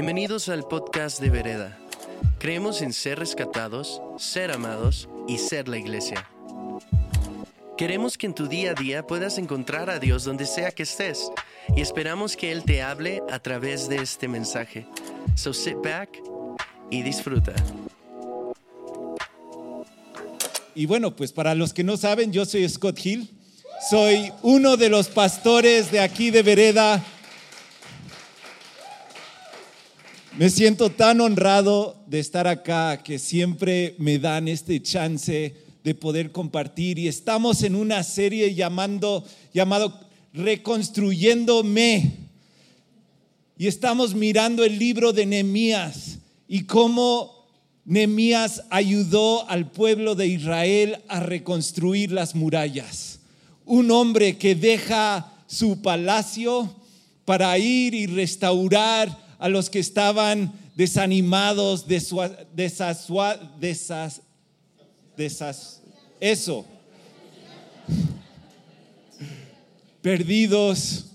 Bienvenidos 0.00 0.48
al 0.48 0.62
podcast 0.62 1.18
de 1.18 1.28
Vereda. 1.28 1.76
Creemos 2.38 2.82
en 2.82 2.92
ser 2.92 3.18
rescatados, 3.18 4.00
ser 4.16 4.52
amados 4.52 5.08
y 5.26 5.38
ser 5.38 5.66
la 5.66 5.76
iglesia. 5.76 6.24
Queremos 7.76 8.16
que 8.16 8.26
en 8.26 8.34
tu 8.34 8.46
día 8.46 8.70
a 8.70 8.74
día 8.74 9.04
puedas 9.04 9.38
encontrar 9.38 9.90
a 9.90 9.98
Dios 9.98 10.22
donde 10.22 10.46
sea 10.46 10.70
que 10.70 10.84
estés 10.84 11.32
y 11.76 11.80
esperamos 11.80 12.36
que 12.36 12.52
Él 12.52 12.62
te 12.62 12.80
hable 12.80 13.24
a 13.28 13.40
través 13.40 13.88
de 13.88 13.96
este 13.96 14.28
mensaje. 14.28 14.86
So 15.34 15.52
sit 15.52 15.78
back 15.82 16.10
y 16.92 17.02
disfruta. 17.02 17.56
Y 20.76 20.86
bueno, 20.86 21.16
pues 21.16 21.32
para 21.32 21.56
los 21.56 21.74
que 21.74 21.82
no 21.82 21.96
saben, 21.96 22.30
yo 22.32 22.44
soy 22.44 22.68
Scott 22.68 23.04
Hill. 23.04 23.28
Soy 23.90 24.32
uno 24.42 24.76
de 24.76 24.90
los 24.90 25.08
pastores 25.08 25.90
de 25.90 25.98
aquí 25.98 26.30
de 26.30 26.44
Vereda. 26.44 27.04
Me 30.38 30.50
siento 30.50 30.90
tan 30.90 31.20
honrado 31.20 32.00
de 32.06 32.20
estar 32.20 32.46
acá 32.46 33.02
que 33.02 33.18
siempre 33.18 33.96
me 33.98 34.20
dan 34.20 34.46
este 34.46 34.80
chance 34.80 35.52
de 35.82 35.94
poder 35.96 36.30
compartir 36.30 36.96
y 37.00 37.08
estamos 37.08 37.64
en 37.64 37.74
una 37.74 38.04
serie 38.04 38.54
llamando 38.54 39.24
llamado 39.52 39.98
Reconstruyéndome. 40.32 42.12
Y 43.56 43.66
estamos 43.66 44.14
mirando 44.14 44.62
el 44.62 44.78
libro 44.78 45.12
de 45.12 45.26
Nehemías 45.26 46.20
y 46.46 46.66
cómo 46.66 47.48
Nehemías 47.84 48.62
ayudó 48.70 49.50
al 49.50 49.72
pueblo 49.72 50.14
de 50.14 50.28
Israel 50.28 50.98
a 51.08 51.18
reconstruir 51.18 52.12
las 52.12 52.36
murallas. 52.36 53.18
Un 53.64 53.90
hombre 53.90 54.38
que 54.38 54.54
deja 54.54 55.32
su 55.48 55.82
palacio 55.82 56.76
para 57.24 57.58
ir 57.58 57.92
y 57.92 58.06
restaurar 58.06 59.26
a 59.38 59.48
los 59.48 59.70
que 59.70 59.78
estaban 59.78 60.52
desanimados, 60.74 61.86
desas, 61.86 62.20
eso, 66.20 66.66
perdidos, 70.02 71.06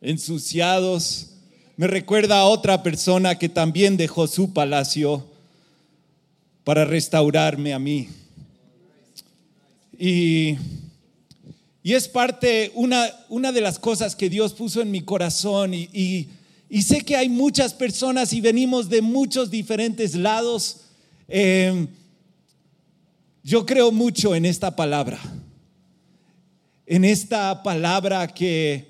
ensuciados. 0.00 1.30
Me 1.76 1.86
recuerda 1.86 2.40
a 2.40 2.46
otra 2.46 2.82
persona 2.82 3.38
que 3.38 3.48
también 3.48 3.96
dejó 3.96 4.26
su 4.26 4.52
palacio 4.52 5.26
para 6.64 6.84
restaurarme 6.84 7.72
a 7.72 7.78
mí. 7.78 8.08
Y, 9.98 10.56
y 11.82 11.94
es 11.94 12.06
parte, 12.06 12.70
una, 12.74 13.08
una, 13.28 13.50
de 13.52 13.60
las 13.60 13.78
cosas 13.78 14.14
que 14.14 14.28
Dios 14.28 14.52
puso 14.52 14.80
en 14.80 14.90
mi 14.90 15.00
corazón 15.00 15.74
y, 15.74 16.28
sé 16.82 17.00
que 17.00 17.16
hay 17.16 17.28
muchas 17.28 17.72
personas 17.72 18.32
y 18.32 18.40
venimos 18.40 18.88
de 18.88 19.00
muchos 19.00 19.50
diferentes 19.50 20.14
lados. 20.14 20.82
Eh, 21.26 21.86
yo 23.42 23.64
creo 23.64 23.90
mucho 23.90 24.34
en 24.34 24.44
esta 24.44 24.76
palabra, 24.76 25.18
en 26.84 27.04
esta 27.04 27.62
palabra 27.62 28.28
que, 28.28 28.88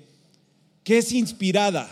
que 0.83 0.97
es 0.97 1.13
inspirada. 1.13 1.89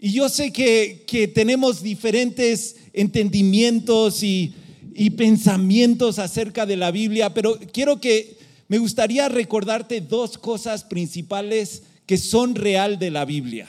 Y 0.00 0.12
yo 0.12 0.28
sé 0.28 0.52
que, 0.52 1.04
que 1.06 1.28
tenemos 1.28 1.82
diferentes 1.82 2.76
entendimientos 2.92 4.24
y, 4.24 4.54
y 4.94 5.10
pensamientos 5.10 6.18
acerca 6.18 6.66
de 6.66 6.76
la 6.76 6.90
Biblia, 6.90 7.32
pero 7.32 7.56
quiero 7.72 8.00
que 8.00 8.36
me 8.66 8.78
gustaría 8.78 9.28
recordarte 9.28 10.00
dos 10.00 10.36
cosas 10.38 10.82
principales 10.82 11.84
que 12.04 12.18
son 12.18 12.56
real 12.56 12.98
de 12.98 13.12
la 13.12 13.24
Biblia. 13.24 13.68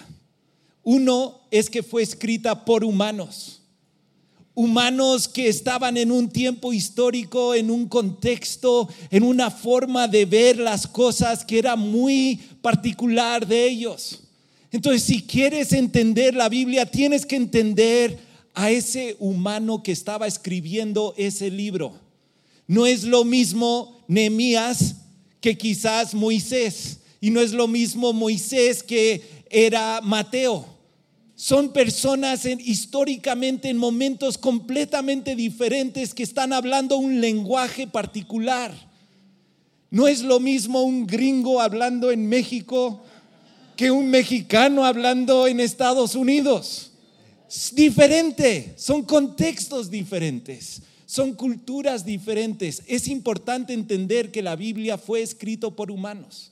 Uno 0.84 1.42
es 1.52 1.70
que 1.70 1.84
fue 1.84 2.02
escrita 2.02 2.66
por 2.66 2.84
humanos, 2.84 3.62
humanos 4.56 5.28
que 5.28 5.48
estaban 5.48 5.98
en 5.98 6.12
un 6.12 6.30
tiempo 6.30 6.74
histórico, 6.74 7.56
en 7.56 7.72
un 7.72 7.88
contexto, 7.88 8.90
en 9.10 9.24
una 9.24 9.52
forma 9.52 10.08
de 10.08 10.26
ver 10.26 10.58
las 10.58 10.88
cosas 10.88 11.46
que 11.46 11.60
era 11.60 11.76
muy 11.76 12.40
particular 12.62 13.48
de 13.48 13.68
ellos. 13.68 14.22
Entonces, 14.72 15.04
si 15.04 15.22
quieres 15.24 15.72
entender 15.74 16.36
la 16.36 16.50
Biblia, 16.50 16.86
tienes 16.86 17.26
que 17.26 17.36
entender 17.36 18.20
a 18.54 18.70
ese 18.70 19.16
humano 19.20 19.82
que 19.82 19.92
estaba 19.92 20.28
escribiendo 20.28 21.14
ese 21.18 21.50
libro. 21.50 21.94
No 22.68 22.86
es 22.86 23.04
lo 23.04 23.24
mismo 23.24 24.00
Nehemías 24.08 24.96
que 25.42 25.58
quizás 25.58 26.14
Moisés. 26.14 27.00
Y 27.22 27.32
no 27.32 27.42
es 27.42 27.52
lo 27.52 27.68
mismo 27.68 28.14
Moisés 28.14 28.84
que 28.84 29.22
era 29.50 30.02
Mateo. 30.02 30.66
Son 31.36 31.72
personas 31.72 32.46
históricamente 32.46 33.70
en 33.70 33.78
momentos 33.78 34.38
completamente 34.38 35.36
diferentes 35.36 36.14
que 36.14 36.24
están 36.24 36.52
hablando 36.52 36.98
un 36.98 37.22
lenguaje 37.22 37.88
particular. 37.88 38.74
No 39.90 40.08
es 40.08 40.22
lo 40.22 40.40
mismo 40.40 40.84
un 40.84 41.08
gringo 41.08 41.62
hablando 41.62 42.12
en 42.12 42.28
México 42.28 43.04
que 43.76 43.90
un 43.90 44.10
mexicano 44.10 44.86
hablando 44.86 45.48
en 45.48 45.60
Estados 45.60 46.16
Unidos 46.16 46.90
diferente, 47.74 48.74
son 48.78 49.04
contextos 49.04 49.90
diferentes, 49.90 50.82
son 51.06 51.34
culturas 51.34 52.06
diferentes. 52.06 52.84
Es 52.88 53.08
importante 53.08 53.74
entender 53.74 54.32
que 54.32 54.42
la 54.42 54.56
Biblia 54.56 54.98
fue 54.98 55.22
escrito 55.22 55.76
por 55.76 55.90
humanos, 55.90 56.52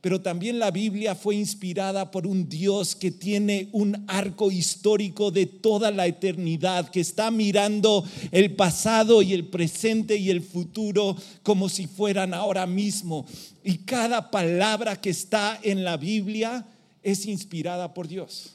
pero 0.00 0.20
también 0.20 0.58
la 0.58 0.70
Biblia 0.70 1.14
fue 1.14 1.34
inspirada 1.34 2.10
por 2.10 2.26
un 2.26 2.48
Dios 2.48 2.94
que 2.94 3.10
tiene 3.10 3.68
un 3.72 4.04
arco 4.06 4.50
histórico 4.50 5.30
de 5.30 5.46
toda 5.46 5.90
la 5.90 6.06
eternidad, 6.06 6.88
que 6.88 7.00
está 7.00 7.30
mirando 7.30 8.04
el 8.30 8.54
pasado 8.54 9.22
y 9.22 9.32
el 9.32 9.46
presente 9.48 10.16
y 10.16 10.30
el 10.30 10.40
futuro 10.40 11.16
como 11.42 11.68
si 11.68 11.86
fueran 11.86 12.32
ahora 12.32 12.66
mismo. 12.66 13.26
Y 13.64 13.78
cada 13.78 14.30
palabra 14.30 15.00
que 15.00 15.10
está 15.10 15.58
en 15.62 15.82
la 15.82 15.96
Biblia 15.96 16.64
es 17.02 17.26
inspirada 17.26 17.92
por 17.92 18.06
Dios. 18.06 18.54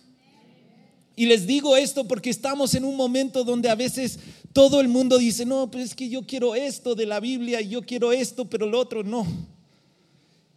Y 1.15 1.25
les 1.25 1.45
digo 1.45 1.75
esto 1.75 2.07
porque 2.07 2.29
estamos 2.29 2.73
en 2.73 2.85
un 2.85 2.95
momento 2.95 3.43
donde 3.43 3.69
a 3.69 3.75
veces 3.75 4.17
todo 4.53 4.79
el 4.79 4.87
mundo 4.87 5.17
dice, 5.17 5.45
no, 5.45 5.69
pero 5.69 5.83
es 5.83 5.93
que 5.93 6.09
yo 6.09 6.25
quiero 6.25 6.55
esto 6.55 6.95
de 6.95 7.05
la 7.05 7.19
Biblia 7.19 7.61
y 7.61 7.69
yo 7.69 7.81
quiero 7.81 8.11
esto, 8.11 8.45
pero 8.45 8.65
lo 8.65 8.79
otro 8.79 9.03
no. 9.03 9.27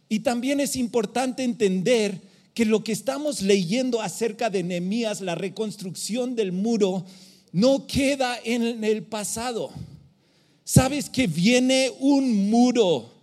Y 0.09 0.19
también 0.19 0.59
es 0.59 0.75
importante 0.75 1.43
entender 1.43 2.21
que 2.53 2.65
lo 2.65 2.83
que 2.83 2.91
estamos 2.91 3.41
leyendo 3.41 4.01
acerca 4.01 4.49
de 4.49 4.63
Nehemías, 4.63 5.21
la 5.21 5.35
reconstrucción 5.35 6.35
del 6.35 6.51
muro, 6.51 7.05
no 7.51 7.85
queda 7.87 8.37
en 8.43 8.83
el 8.83 9.03
pasado. 9.03 9.69
Sabes 10.63 11.09
que 11.09 11.27
viene 11.27 11.91
un 11.99 12.49
muro 12.49 13.13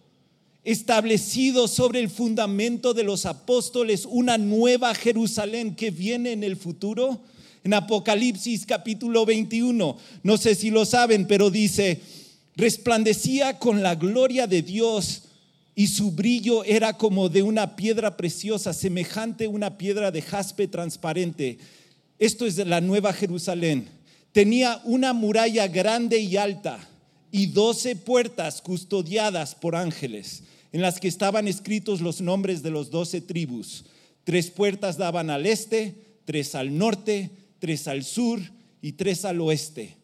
establecido 0.63 1.69
sobre 1.69 2.01
el 2.01 2.09
fundamento 2.09 2.95
de 2.95 3.03
los 3.03 3.27
apóstoles, 3.27 4.07
una 4.09 4.39
nueva 4.39 4.95
Jerusalén 4.95 5.75
que 5.75 5.91
viene 5.91 6.33
en 6.33 6.43
el 6.43 6.57
futuro. 6.57 7.21
En 7.65 7.75
Apocalipsis 7.75 8.67
capítulo 8.67 9.25
21, 9.27 9.97
no 10.23 10.37
sé 10.37 10.55
si 10.55 10.71
lo 10.71 10.85
saben, 10.85 11.27
pero 11.27 11.51
dice, 11.51 12.01
resplandecía 12.57 13.59
con 13.59 13.83
la 13.83 13.95
gloria 13.95 14.47
de 14.47 14.63
Dios 14.63 15.23
y 15.75 15.89
su 15.89 16.13
brillo 16.13 16.65
era 16.65 16.97
como 16.97 17.29
de 17.29 17.43
una 17.43 17.75
piedra 17.77 18.17
preciosa, 18.17 18.73
semejante 18.73 19.47
a 19.47 19.49
una 19.49 19.77
piedra 19.77 20.11
de 20.11 20.23
jaspe 20.23 20.69
transparente. 20.69 21.59
Esto 22.19 22.47
es 22.47 22.57
de 22.57 22.65
la 22.65 22.81
nueva 22.81 23.13
Jerusalén. 23.13 23.89
Tenía 24.33 24.81
una 24.85 25.13
muralla 25.13 25.67
grande 25.67 26.19
y 26.21 26.37
alta 26.37 26.79
y 27.33 27.47
doce 27.47 27.97
puertas 27.97 28.63
custodiadas 28.63 29.55
por 29.55 29.75
ángeles 29.75 30.45
en 30.73 30.81
las 30.81 30.99
que 30.99 31.09
estaban 31.09 31.47
escritos 31.47 32.01
los 32.01 32.21
nombres 32.21 32.63
de 32.63 32.71
los 32.71 32.91
doce 32.91 33.21
tribus. 33.21 33.85
Tres 34.25 34.51
puertas 34.51 34.97
daban 34.97 35.31
al 35.31 35.47
este, 35.47 35.95
tres 36.25 36.55
al 36.55 36.77
norte, 36.77 37.31
tres 37.59 37.87
al 37.87 38.05
sur 38.05 38.41
y 38.81 38.93
tres 38.93 39.25
al 39.25 39.41
oeste. 39.41 39.97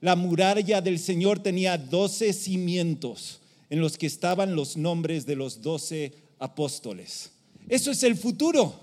La 0.00 0.16
muralla 0.16 0.80
del 0.80 0.98
Señor 0.98 1.38
tenía 1.42 1.76
doce 1.76 2.32
cimientos 2.32 3.40
en 3.70 3.80
los 3.80 3.98
que 3.98 4.06
estaban 4.06 4.54
los 4.54 4.76
nombres 4.76 5.26
de 5.26 5.36
los 5.36 5.62
doce 5.62 6.12
apóstoles. 6.38 7.30
Eso 7.68 7.90
es 7.90 8.02
el 8.02 8.16
futuro, 8.16 8.74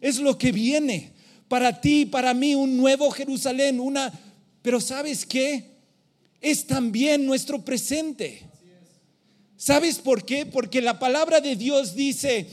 es 0.00 0.18
lo 0.18 0.38
que 0.38 0.52
viene. 0.52 1.12
Para 1.48 1.80
ti, 1.80 2.06
para 2.06 2.32
mí, 2.32 2.54
un 2.54 2.76
nuevo 2.76 3.10
Jerusalén, 3.10 3.80
una... 3.80 4.12
Pero 4.62 4.80
¿sabes 4.80 5.26
qué? 5.26 5.64
Es 6.40 6.66
también 6.66 7.26
nuestro 7.26 7.62
presente. 7.64 8.42
¿Sabes 9.56 9.98
por 9.98 10.24
qué? 10.24 10.46
Porque 10.46 10.80
la 10.80 10.98
palabra 10.98 11.40
de 11.40 11.56
Dios 11.56 11.94
dice 11.94 12.48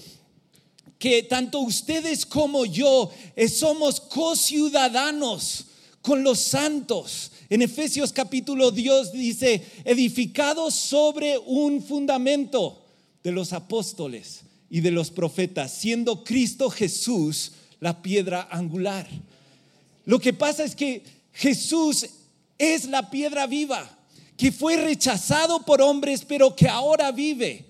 que 0.99 1.23
tanto 1.23 1.59
ustedes 1.59 2.25
como 2.25 2.65
yo 2.65 3.11
eh, 3.35 3.47
somos 3.47 4.01
co-ciudadanos 4.01 5.67
con 6.01 6.23
los 6.23 6.39
santos. 6.39 7.31
En 7.49 7.61
Efesios 7.61 8.11
capítulo 8.11 8.71
Dios 8.71 9.11
dice, 9.13 9.65
edificados 9.85 10.73
sobre 10.73 11.37
un 11.37 11.81
fundamento 11.81 12.83
de 13.23 13.31
los 13.31 13.53
apóstoles 13.53 14.41
y 14.69 14.81
de 14.81 14.91
los 14.91 15.11
profetas, 15.11 15.71
siendo 15.73 16.23
Cristo 16.23 16.69
Jesús 16.69 17.53
la 17.79 18.01
piedra 18.01 18.47
angular. 18.51 19.07
Lo 20.05 20.19
que 20.19 20.33
pasa 20.33 20.63
es 20.63 20.75
que 20.75 21.03
Jesús 21.33 22.05
es 22.57 22.85
la 22.85 23.09
piedra 23.09 23.47
viva, 23.47 23.97
que 24.35 24.51
fue 24.51 24.77
rechazado 24.77 25.63
por 25.63 25.81
hombres, 25.81 26.25
pero 26.25 26.55
que 26.55 26.67
ahora 26.67 27.11
vive. 27.11 27.65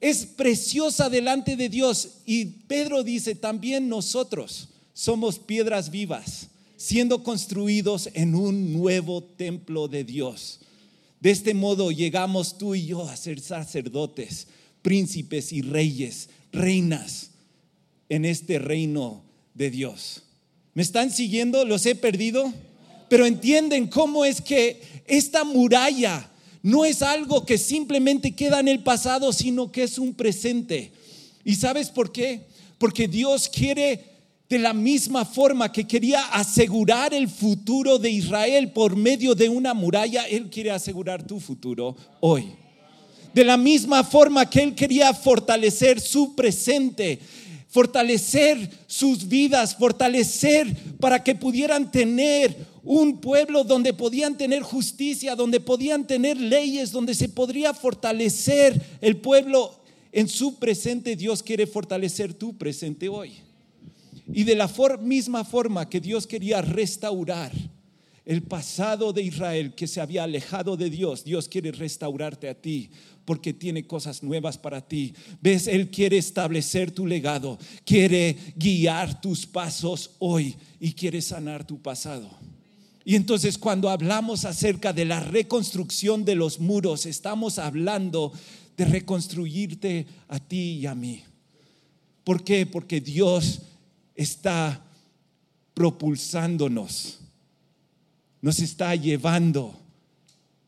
Es 0.00 0.24
preciosa 0.24 1.08
delante 1.08 1.56
de 1.56 1.68
Dios. 1.68 2.08
Y 2.24 2.44
Pedro 2.46 3.02
dice, 3.02 3.34
también 3.34 3.88
nosotros 3.88 4.68
somos 4.92 5.38
piedras 5.38 5.90
vivas, 5.90 6.48
siendo 6.80 7.22
construidos 7.22 8.08
en 8.14 8.34
un 8.34 8.72
nuevo 8.72 9.22
templo 9.22 9.86
de 9.86 10.02
Dios. 10.02 10.60
De 11.20 11.30
este 11.30 11.52
modo 11.52 11.90
llegamos 11.90 12.56
tú 12.56 12.74
y 12.74 12.86
yo 12.86 13.06
a 13.06 13.18
ser 13.18 13.38
sacerdotes, 13.38 14.46
príncipes 14.80 15.52
y 15.52 15.60
reyes, 15.60 16.30
reinas 16.52 17.32
en 18.08 18.24
este 18.24 18.58
reino 18.58 19.22
de 19.52 19.70
Dios. 19.70 20.22
¿Me 20.72 20.82
están 20.82 21.10
siguiendo? 21.10 21.66
¿Los 21.66 21.84
he 21.84 21.94
perdido? 21.94 22.50
Pero 23.10 23.26
entienden 23.26 23.86
cómo 23.86 24.24
es 24.24 24.40
que 24.40 24.80
esta 25.06 25.44
muralla 25.44 26.30
no 26.62 26.86
es 26.86 27.02
algo 27.02 27.44
que 27.44 27.58
simplemente 27.58 28.34
queda 28.34 28.58
en 28.58 28.68
el 28.68 28.82
pasado, 28.82 29.34
sino 29.34 29.70
que 29.70 29.82
es 29.82 29.98
un 29.98 30.14
presente. 30.14 30.92
¿Y 31.44 31.56
sabes 31.56 31.90
por 31.90 32.10
qué? 32.10 32.46
Porque 32.78 33.06
Dios 33.06 33.50
quiere 33.50 34.09
de 34.50 34.58
la 34.58 34.72
misma 34.72 35.24
forma 35.24 35.70
que 35.70 35.86
quería 35.86 36.24
asegurar 36.32 37.14
el 37.14 37.28
futuro 37.28 38.00
de 38.00 38.10
Israel 38.10 38.72
por 38.72 38.96
medio 38.96 39.36
de 39.36 39.48
una 39.48 39.74
muralla, 39.74 40.24
Él 40.24 40.50
quiere 40.50 40.72
asegurar 40.72 41.24
tu 41.24 41.38
futuro 41.38 41.96
hoy. 42.18 42.46
De 43.32 43.44
la 43.44 43.56
misma 43.56 44.02
forma 44.02 44.50
que 44.50 44.60
Él 44.60 44.74
quería 44.74 45.14
fortalecer 45.14 46.00
su 46.00 46.34
presente, 46.34 47.20
fortalecer 47.68 48.68
sus 48.88 49.28
vidas, 49.28 49.76
fortalecer 49.76 50.66
para 50.98 51.22
que 51.22 51.36
pudieran 51.36 51.88
tener 51.92 52.56
un 52.82 53.20
pueblo 53.20 53.62
donde 53.62 53.92
podían 53.94 54.36
tener 54.36 54.62
justicia, 54.62 55.36
donde 55.36 55.60
podían 55.60 56.08
tener 56.08 56.36
leyes, 56.36 56.90
donde 56.90 57.14
se 57.14 57.28
podría 57.28 57.72
fortalecer 57.72 58.98
el 59.00 59.16
pueblo 59.18 59.76
en 60.10 60.28
su 60.28 60.56
presente. 60.56 61.14
Dios 61.14 61.40
quiere 61.40 61.68
fortalecer 61.68 62.34
tu 62.34 62.58
presente 62.58 63.08
hoy. 63.08 63.48
Y 64.32 64.44
de 64.44 64.54
la 64.54 64.70
misma 65.00 65.44
forma 65.44 65.88
que 65.88 66.00
Dios 66.00 66.26
quería 66.26 66.62
restaurar 66.62 67.52
el 68.24 68.42
pasado 68.42 69.12
de 69.12 69.22
Israel 69.22 69.74
que 69.74 69.86
se 69.86 70.00
había 70.00 70.24
alejado 70.24 70.76
de 70.76 70.90
Dios, 70.90 71.24
Dios 71.24 71.48
quiere 71.48 71.72
restaurarte 71.72 72.48
a 72.48 72.54
ti 72.54 72.90
porque 73.24 73.52
tiene 73.52 73.86
cosas 73.86 74.22
nuevas 74.22 74.58
para 74.58 74.86
ti. 74.86 75.14
¿Ves? 75.40 75.66
Él 75.66 75.90
quiere 75.90 76.18
establecer 76.18 76.90
tu 76.90 77.06
legado, 77.06 77.58
quiere 77.84 78.36
guiar 78.56 79.20
tus 79.20 79.46
pasos 79.46 80.12
hoy 80.18 80.54
y 80.78 80.92
quiere 80.92 81.22
sanar 81.22 81.66
tu 81.66 81.80
pasado. 81.80 82.30
Y 83.04 83.16
entonces 83.16 83.58
cuando 83.58 83.88
hablamos 83.88 84.44
acerca 84.44 84.92
de 84.92 85.06
la 85.06 85.20
reconstrucción 85.20 86.24
de 86.24 86.34
los 86.34 86.60
muros, 86.60 87.06
estamos 87.06 87.58
hablando 87.58 88.32
de 88.76 88.84
reconstruirte 88.84 90.06
a 90.28 90.38
ti 90.38 90.78
y 90.80 90.86
a 90.86 90.94
mí. 90.94 91.22
¿Por 92.24 92.44
qué? 92.44 92.66
Porque 92.66 93.00
Dios 93.00 93.62
está 94.20 94.84
propulsándonos, 95.72 97.20
nos 98.42 98.60
está 98.60 98.94
llevando 98.94 99.74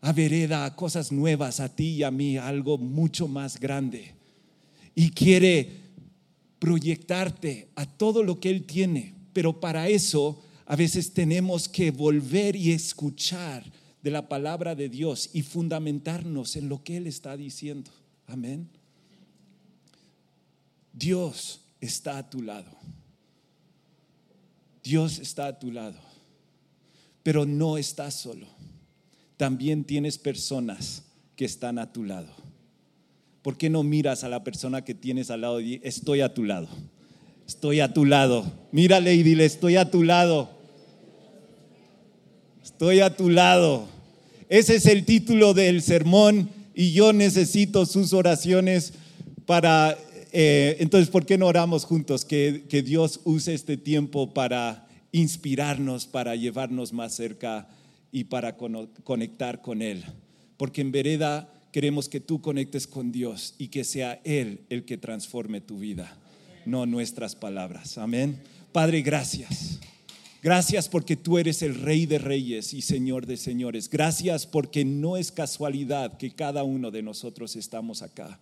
a 0.01 0.13
vereda, 0.13 0.65
a 0.65 0.75
cosas 0.75 1.13
nuevas, 1.13 1.61
a 1.61 1.69
ti 1.69 1.97
y 1.97 2.03
a 2.03 2.11
mí, 2.11 2.39
algo 2.39 2.79
mucho 2.79 3.29
más 3.29 3.61
grande. 3.61 4.15
Y 4.95 5.11
quiere 5.11 5.83
proyectarte 6.59 7.69
a 7.75 7.85
todo 7.85 8.23
lo 8.23 8.41
que 8.41 8.49
Él 8.49 8.65
tiene, 8.65 9.15
pero 9.35 9.61
para 9.61 9.87
eso 9.89 10.43
a 10.65 10.75
veces 10.75 11.13
tenemos 11.13 11.69
que 11.69 11.91
volver 11.91 12.57
y 12.57 12.73
escuchar 12.73 13.71
de 14.03 14.11
la 14.11 14.29
palabra 14.29 14.75
de 14.75 14.89
Dios 14.89 15.29
y 15.35 15.43
fundamentarnos 15.43 16.57
en 16.57 16.71
lo 16.71 16.83
que 16.83 16.97
Él 16.97 17.07
está 17.07 17.37
diciendo. 17.37 17.91
Amén. 18.27 18.67
Dios 20.95 21.61
está 21.83 22.17
a 22.17 22.31
tu 22.31 22.41
lado. 22.41 22.71
Dios 24.83 25.19
está 25.19 25.47
a 25.47 25.59
tu 25.59 25.71
lado. 25.71 25.99
Pero 27.23 27.47
no 27.47 27.79
estás 27.79 28.15
solo. 28.15 28.47
También 29.37 29.85
tienes 29.85 30.19
personas 30.19 31.05
que 31.37 31.45
están 31.45 31.79
a 31.79 31.93
tu 31.93 32.05
lado. 32.05 32.33
¿Por 33.43 33.57
qué 33.57 33.71
no 33.71 33.83
miras 33.83 34.25
a 34.25 34.29
la 34.29 34.45
persona 34.45 34.85
que 34.85 34.95
tienes 34.95 35.31
al 35.31 35.43
lado 35.43 35.61
y 35.61 35.81
estoy 35.83 36.21
a 36.21 36.33
tu 36.33 36.45
lado? 36.45 36.69
Estoy 37.47 37.81
a 37.81 37.93
tu 37.93 38.05
lado. 38.05 38.51
Mírale 38.71 39.15
y 39.15 39.23
dile, 39.23 39.45
estoy 39.45 39.77
a 39.77 39.91
tu 39.91 40.03
lado. 40.05 40.51
Estoy 42.63 43.01
a 43.01 43.17
tu 43.17 43.29
lado. 43.29 43.89
Ese 44.49 44.77
es 44.77 44.87
el 44.87 45.05
título 45.05 45.55
del 45.55 45.83
sermón 45.83 46.51
y 46.75 46.93
yo 46.93 47.13
necesito 47.13 47.87
sus 47.87 48.13
oraciones 48.13 48.93
para... 49.47 49.99
Eh, 50.33 50.77
entonces, 50.81 51.11
¿por 51.11 51.27
qué 51.27 51.37
no 51.37 51.47
oramos 51.47 51.85
juntos? 51.85 52.25
Que, 52.25 52.83
Dios 52.85 53.21
use 53.25 53.53
este 53.53 53.77
tiempo 53.77 54.33
para 54.33 54.89
inspirarnos, 55.13 56.07
para 56.07 56.35
llevarnos 56.37 56.93
más 56.95 57.15
cerca 57.15 57.69
y 58.11 58.25
para 58.25 58.57
conectar 58.57 59.61
con 59.61 59.83
Él. 59.83 60.05
Porque 60.57 60.81
en 60.81 60.91
vereda 60.91 61.53
queremos 61.71 62.09
que 62.09 62.21
tú 62.21 62.41
conectes 62.41 62.87
con 62.87 63.13
Dios 63.13 63.55
y 63.59 63.69
que 63.69 63.85
sea 63.85 64.21
Él 64.25 64.61
el 64.71 64.85
que 64.85 64.97
transforme 64.97 65.61
tu 65.61 65.79
vida 65.79 66.17
no 66.65 66.87
nuestras 66.87 67.35
palabras. 67.35 67.99
Amén. 67.99 68.41
Padre, 68.73 69.03
gracias. 69.03 69.81
Gracias 70.43 70.89
porque 70.89 71.17
tú 71.17 71.39
eres 71.39 71.63
el 71.63 71.75
Rey 71.75 72.07
de 72.07 72.19
Reyes 72.19 72.73
y 72.75 72.83
Señor 72.83 73.27
de 73.27 73.37
Señores. 73.37 73.89
Gracias 73.89 74.47
porque 74.47 74.85
no 74.85 75.17
es 75.17 75.31
casualidad 75.31 76.17
que 76.17 76.33
cada 76.33 76.65
uno 76.65 76.91
de 76.91 77.03
nosotros 77.03 77.55
estamos 77.55 78.03
acá 78.03 78.39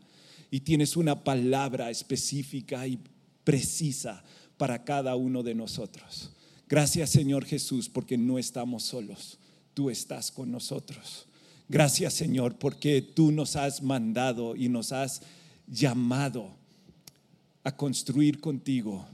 y 0.50 0.60
tienes 0.60 0.96
una 0.96 1.22
palabra 1.22 1.90
específica 1.90 2.86
y 2.86 2.98
precisa 3.44 4.24
para 4.56 4.84
cada 4.84 5.16
uno 5.16 5.42
de 5.42 5.54
nosotros. 5.54 6.30
Gracias 6.68 7.10
Señor 7.10 7.44
Jesús 7.44 7.88
porque 7.88 8.16
no 8.18 8.38
estamos 8.38 8.84
solos, 8.84 9.38
tú 9.74 9.90
estás 9.90 10.30
con 10.30 10.50
nosotros. 10.50 11.26
Gracias 11.68 12.14
Señor 12.14 12.56
porque 12.58 13.02
tú 13.02 13.32
nos 13.32 13.56
has 13.56 13.82
mandado 13.82 14.56
y 14.56 14.68
nos 14.68 14.92
has 14.92 15.22
llamado 15.66 16.50
a 17.62 17.76
construir 17.76 18.40
contigo 18.40 19.06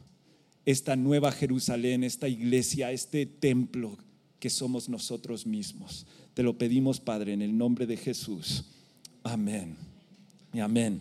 esta 0.65 0.97
nueva 0.97 1.31
Jerusalén, 1.33 2.03
esta 2.03 2.29
iglesia, 2.29 2.91
este 2.93 3.27
templo 3.27 3.97
que 4.41 4.51
somos 4.51 4.89
nosotros 4.89 5.47
mismos. 5.47 6.07
Te 6.35 6.43
lo 6.43 6.59
pedimos, 6.59 7.01
Padre, 7.01 7.33
en 7.33 7.43
el 7.43 7.57
nombre 7.57 7.87
de 7.87 7.97
Jesús. 7.97 8.65
Amén. 9.23 9.77
Amén. 10.61 11.01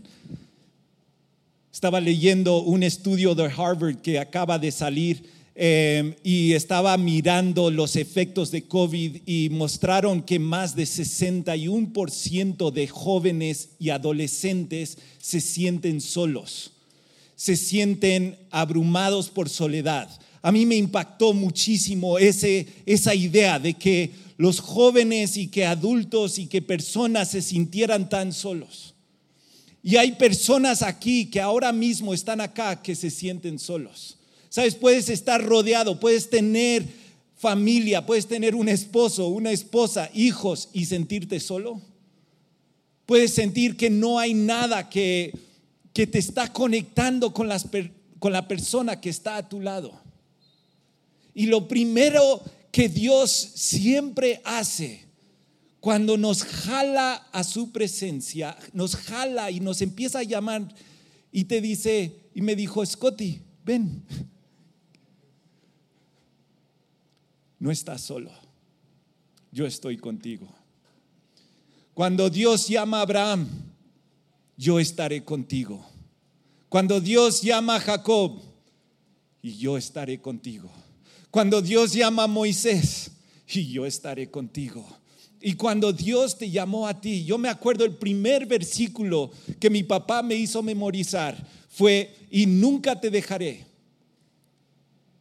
Estaba 1.71 1.99
leyendo 1.99 2.61
un 2.61 2.83
estudio 2.83 3.35
de 3.35 3.45
Harvard 3.45 3.97
que 3.97 4.19
acaba 4.19 4.57
de 4.59 4.71
salir 4.71 5.23
eh, 5.55 6.15
y 6.23 6.53
estaba 6.53 6.97
mirando 6.97 7.69
los 7.71 7.95
efectos 7.95 8.51
de 8.51 8.63
COVID 8.63 9.17
y 9.25 9.49
mostraron 9.49 10.21
que 10.21 10.39
más 10.39 10.75
de 10.75 10.83
61% 10.83 12.71
de 12.71 12.87
jóvenes 12.87 13.69
y 13.79 13.89
adolescentes 13.89 14.97
se 15.19 15.41
sienten 15.41 16.01
solos 16.01 16.71
se 17.35 17.57
sienten 17.57 18.37
abrumados 18.49 19.29
por 19.29 19.49
soledad. 19.49 20.09
A 20.41 20.51
mí 20.51 20.65
me 20.65 20.75
impactó 20.75 21.33
muchísimo 21.33 22.17
ese, 22.17 22.67
esa 22.85 23.13
idea 23.13 23.59
de 23.59 23.73
que 23.73 24.11
los 24.37 24.59
jóvenes 24.59 25.37
y 25.37 25.47
que 25.47 25.65
adultos 25.65 26.39
y 26.39 26.47
que 26.47 26.61
personas 26.61 27.31
se 27.31 27.41
sintieran 27.41 28.09
tan 28.09 28.31
solos. 28.31 28.94
Y 29.85 29.95
hay 29.95 30.13
personas 30.13 30.81
aquí 30.81 31.27
que 31.27 31.39
ahora 31.39 31.71
mismo 31.71 32.13
están 32.13 32.41
acá 32.41 32.81
que 32.81 32.93
se 32.93 33.09
sienten 33.09 33.57
solos. 33.57 34.17
Sabes, 34.49 34.75
puedes 34.75 35.07
estar 35.07 35.41
rodeado, 35.41 35.97
puedes 36.01 36.29
tener 36.29 36.83
familia, 37.37 38.05
puedes 38.05 38.27
tener 38.27 38.53
un 38.53 38.67
esposo, 38.67 39.29
una 39.29 39.51
esposa, 39.51 40.09
hijos 40.13 40.67
y 40.73 40.85
sentirte 40.85 41.39
solo. 41.39 41.81
Puedes 43.05 43.33
sentir 43.33 43.77
que 43.77 43.89
no 43.89 44.19
hay 44.19 44.33
nada 44.33 44.89
que 44.89 45.33
que 45.95 46.05
te 46.05 46.19
está 46.19 46.51
conectando 46.51 47.33
con, 47.33 47.47
con 48.19 48.33
la 48.33 48.45
persona 48.49 48.99
que 48.99 49.09
está 49.09 49.37
a 49.37 49.47
tu 49.47 49.61
lado. 49.61 49.97
Y 51.33 51.45
lo 51.45 51.69
primero 51.69 52.43
que 52.69 52.89
Dios 52.89 53.31
siempre 53.31 54.41
hace 54.43 55.04
cuando 55.85 56.17
nos 56.17 56.43
jala 56.43 57.13
a 57.31 57.43
su 57.43 57.71
presencia, 57.71 58.57
nos 58.73 58.95
jala 58.95 59.51
y 59.51 59.59
nos 59.59 59.83
empieza 59.83 60.17
a 60.17 60.23
llamar 60.23 60.67
y 61.31 61.43
te 61.43 61.61
dice, 61.61 62.31
y 62.33 62.41
me 62.41 62.55
dijo, 62.55 62.83
Scotty, 62.83 63.39
ven, 63.63 64.03
no 67.59 67.69
estás 67.69 68.01
solo, 68.01 68.31
yo 69.51 69.67
estoy 69.67 69.97
contigo. 69.97 70.47
Cuando 71.93 72.31
Dios 72.31 72.67
llama 72.67 72.97
a 72.97 73.01
Abraham, 73.01 73.47
yo 74.57 74.79
estaré 74.79 75.23
contigo. 75.23 75.87
Cuando 76.67 76.99
Dios 76.99 77.43
llama 77.43 77.75
a 77.75 77.79
Jacob, 77.79 78.41
y 79.43 79.55
yo 79.57 79.77
estaré 79.77 80.19
contigo. 80.19 80.71
Cuando 81.29 81.61
Dios 81.61 81.93
llama 81.93 82.23
a 82.23 82.27
Moisés, 82.27 83.11
y 83.47 83.67
yo 83.71 83.85
estaré 83.85 84.31
contigo. 84.31 84.83
Y 85.41 85.53
cuando 85.53 85.93
Dios 85.93 86.37
te 86.37 86.49
llamó 86.49 86.87
a 86.87 86.99
ti, 86.99 87.23
yo 87.23 87.37
me 87.37 87.49
acuerdo 87.49 87.85
el 87.85 87.95
primer 87.95 88.45
versículo 88.45 89.31
que 89.59 89.69
mi 89.69 89.83
papá 89.83 90.23
me 90.23 90.35
hizo 90.35 90.63
memorizar 90.63 91.45
fue, 91.69 92.15
y 92.31 92.45
nunca 92.45 92.99
te 92.99 93.09
dejaré, 93.09 93.65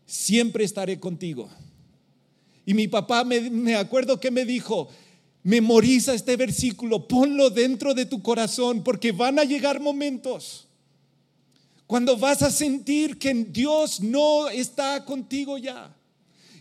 siempre 0.07 0.65
estaré 0.65 0.99
contigo. 1.01 1.51
Y 2.65 2.75
mi 2.75 2.89
papá 2.89 3.25
me, 3.25 3.51
me 3.51 3.75
acuerdo 3.75 4.21
que 4.21 4.31
me 4.31 4.45
dijo, 4.45 4.89
memoriza 5.43 6.15
este 6.15 6.37
versículo, 6.37 7.07
ponlo 7.07 7.51
dentro 7.51 7.93
de 7.93 8.07
tu 8.07 8.23
corazón, 8.23 8.83
porque 8.83 9.13
van 9.13 9.39
a 9.39 9.45
llegar 9.45 9.81
momentos 9.81 10.69
cuando 11.87 12.17
vas 12.17 12.43
a 12.43 12.51
sentir 12.51 13.19
que 13.19 13.35
Dios 13.35 14.01
no 14.01 14.49
está 14.49 15.05
contigo 15.05 15.59
ya. 15.59 15.95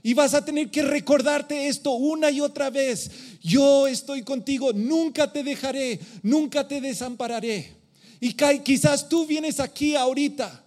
Y 0.06 0.14
vas 0.14 0.34
a 0.34 0.44
tener 0.44 0.70
que 0.70 0.84
recordarte 0.84 1.70
esto 1.70 1.94
una 1.94 2.30
y 2.30 2.42
otra 2.42 2.70
vez. 2.70 3.10
Yo 3.42 3.88
estoy 3.88 4.22
contigo, 4.22 4.74
nunca 4.74 5.32
te 5.32 5.44
dejaré, 5.44 5.98
nunca 6.22 6.68
te 6.68 6.82
desampararé. 6.82 7.72
Y 8.20 8.34
quizás 8.64 9.08
tú 9.08 9.26
vienes 9.26 9.62
aquí 9.62 9.96
ahorita 9.96 10.64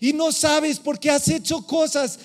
y 0.00 0.12
no 0.12 0.32
sabes 0.32 0.78
por 0.78 0.98
qué 0.98 1.10
has 1.10 1.28
hecho 1.28 1.64
cosas, 1.66 2.18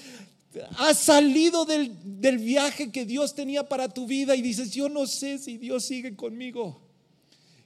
has 0.77 0.99
salido 0.99 1.65
del, 1.65 1.91
del 2.21 2.37
viaje 2.37 2.91
que 2.91 3.05
Dios 3.05 3.33
tenía 3.33 3.67
para 3.67 3.89
tu 3.89 4.05
vida 4.05 4.35
y 4.35 4.41
dices, 4.41 4.71
yo 4.71 4.89
no 4.89 5.07
sé 5.07 5.37
si 5.39 5.57
Dios 5.57 5.85
sigue 5.85 6.15
conmigo. 6.15 6.81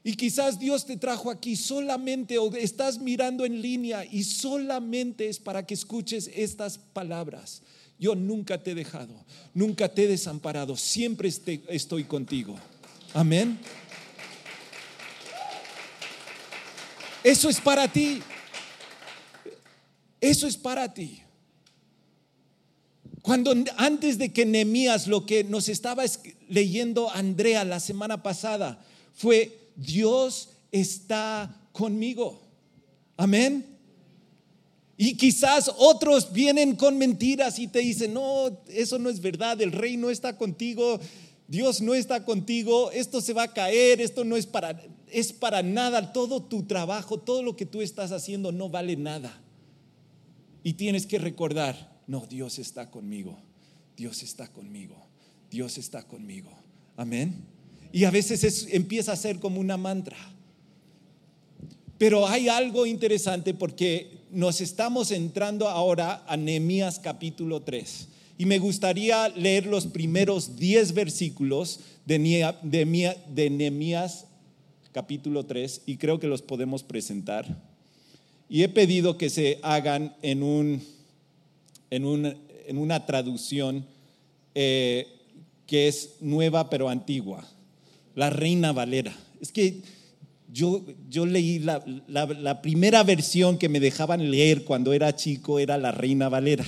Y 0.03 0.13
quizás 0.13 0.57
Dios 0.57 0.85
te 0.85 0.95
trajo 0.95 1.29
aquí 1.29 1.57
solamente 1.57 2.37
o 2.37 2.53
estás 2.55 2.99
mirando 2.99 3.45
en 3.45 3.61
línea 3.61 4.05
y 4.05 4.23
solamente 4.23 5.27
es 5.27 5.39
para 5.39 5.65
que 5.65 5.73
escuches 5.73 6.29
estas 6.33 6.77
palabras. 6.77 7.61
Yo 7.99 8.15
nunca 8.15 8.61
te 8.61 8.71
he 8.71 8.75
dejado, 8.75 9.13
nunca 9.53 9.89
te 9.89 10.03
he 10.03 10.07
desamparado, 10.07 10.77
siempre 10.77 11.29
estoy 11.69 12.03
contigo. 12.03 12.55
Amén. 13.13 13.59
Eso 17.23 17.49
es 17.49 17.59
para 17.59 17.87
ti. 17.87 18.21
Eso 20.21 20.47
es 20.47 20.57
para 20.57 20.93
ti. 20.93 21.21
Cuando 23.21 23.53
antes 23.77 24.17
de 24.17 24.31
que 24.31 24.45
Nehemías, 24.45 25.07
lo 25.07 25.25
que 25.25 25.43
nos 25.43 25.67
estaba 25.67 26.05
leyendo 26.47 27.09
Andrea 27.11 27.65
la 27.65 27.79
semana 27.79 28.23
pasada, 28.23 28.81
fue 29.13 29.71
Dios 29.75 30.49
está 30.71 31.53
conmigo. 31.73 32.41
Amén. 33.17 33.76
Y 34.97 35.15
quizás 35.15 35.71
otros 35.77 36.33
vienen 36.33 36.75
con 36.75 36.97
mentiras 36.97 37.59
y 37.59 37.67
te 37.67 37.79
dicen, 37.79 38.15
no, 38.15 38.63
eso 38.67 38.97
no 38.97 39.09
es 39.09 39.21
verdad, 39.21 39.61
el 39.61 39.71
rey 39.71 39.95
no 39.95 40.09
está 40.09 40.35
contigo, 40.37 40.99
Dios 41.47 41.81
no 41.81 41.93
está 41.93 42.25
contigo, 42.25 42.91
esto 42.91 43.21
se 43.21 43.33
va 43.33 43.43
a 43.43 43.53
caer, 43.53 44.01
esto 44.01 44.23
no 44.23 44.35
es 44.35 44.47
para, 44.47 44.81
es 45.11 45.31
para 45.33 45.61
nada, 45.61 46.11
todo 46.13 46.41
tu 46.41 46.63
trabajo, 46.63 47.19
todo 47.19 47.43
lo 47.43 47.55
que 47.55 47.67
tú 47.67 47.81
estás 47.81 48.11
haciendo 48.11 48.51
no 48.51 48.69
vale 48.69 48.95
nada. 48.95 49.39
Y 50.63 50.73
tienes 50.73 51.05
que 51.05 51.19
recordar, 51.19 51.95
no, 52.07 52.25
Dios 52.27 52.57
está 52.57 52.89
conmigo, 52.89 53.37
Dios 53.95 54.23
está 54.23 54.47
conmigo, 54.47 54.95
Dios 55.51 55.77
está 55.77 56.01
conmigo. 56.03 56.49
Amén. 56.95 57.45
Y 57.91 58.05
a 58.05 58.11
veces 58.11 58.67
empieza 58.71 59.11
a 59.11 59.15
ser 59.15 59.39
como 59.39 59.59
una 59.59 59.77
mantra. 59.77 60.17
Pero 61.97 62.27
hay 62.27 62.49
algo 62.49 62.85
interesante 62.85 63.53
porque 63.53 64.16
nos 64.31 64.61
estamos 64.61 65.11
entrando 65.11 65.69
ahora 65.69 66.23
a 66.27 66.37
Nehemías 66.37 66.99
capítulo 66.99 67.61
3. 67.61 68.07
Y 68.37 68.45
me 68.45 68.59
gustaría 68.59 69.29
leer 69.29 69.65
los 69.65 69.87
primeros 69.87 70.57
10 70.57 70.93
versículos 70.93 71.79
de, 72.05 72.19
Nehemías 72.19 74.25
capítulo 74.91 75.45
3 75.45 75.81
y 75.85 75.97
creo 75.97 76.19
que 76.19 76.27
los 76.27 76.41
podemos 76.41 76.83
presentar. 76.83 77.63
Y 78.49 78.63
he 78.63 78.69
pedido 78.69 79.17
que 79.17 79.29
se 79.29 79.59
hagan 79.63 80.15
en, 80.21 80.43
un, 80.43 80.83
en, 81.89 82.77
una 82.77 83.05
traducción 83.05 83.85
eh, 84.55 85.07
que 85.65 85.87
es 85.87 86.15
nueva 86.21 86.69
pero 86.69 86.89
antigua, 86.89 87.47
la 88.15 88.29
Reina 88.29 88.71
Valera. 88.71 89.15
Es 89.41 89.51
que 89.51 89.81
yo, 90.51 90.85
yo 91.09 91.25
leí 91.25 91.59
la, 91.59 91.83
la, 92.07 92.61
primera 92.61 93.03
versión 93.03 93.57
que 93.57 93.69
me 93.69 93.79
dejaban 93.79 94.31
leer 94.31 94.63
cuando 94.63 94.93
era 94.93 95.15
chico, 95.15 95.59
era 95.59 95.77
la 95.77 95.91
Reina 95.91 96.29
Valera. 96.29 96.65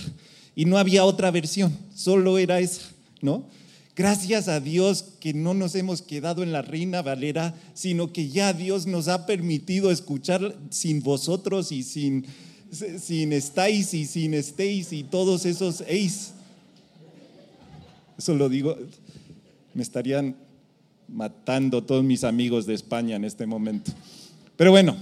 Y 0.56 0.66
no 0.66 0.78
había 0.78 1.06
otra 1.06 1.32
versión, 1.32 1.76
solo 1.94 2.38
era 2.38 2.60
esa, 2.60 2.82
¿no? 3.22 3.46
Gracias 3.96 4.48
a 4.48 4.60
Dios 4.60 5.04
que 5.20 5.34
no 5.34 5.54
nos 5.54 5.76
hemos 5.76 6.02
quedado 6.02 6.44
en 6.44 6.52
la 6.52 6.62
Reina 6.62 7.02
Valera, 7.02 7.54
sino 7.74 8.14
que 8.14 8.30
ya 8.30 8.54
Dios 8.54 8.86
nos 8.86 9.08
ha 9.08 9.26
permitido 9.26 9.92
escuchar 9.92 10.56
sin 10.70 11.02
vosotros 11.02 11.72
y 11.72 11.84
sin, 11.84 12.26
sin 12.72 13.34
estáis 13.34 13.94
y 13.94 14.06
sin 14.06 14.34
estéis 14.34 14.94
y 14.94 15.04
todos 15.04 15.46
esos 15.46 15.84
eis. 15.88 16.32
Eso 18.18 18.36
lo 18.36 18.48
digo, 18.50 18.78
me 19.74 19.84
estarían 19.84 20.36
matando 21.12 21.84
todos 21.84 22.04
mis 22.04 22.24
amigos 22.24 22.66
de 22.66 22.74
España 22.74 23.16
en 23.16 23.26
este 23.26 23.46
momento. 23.46 23.92
Pero 24.56 24.72
bueno, 24.72 24.96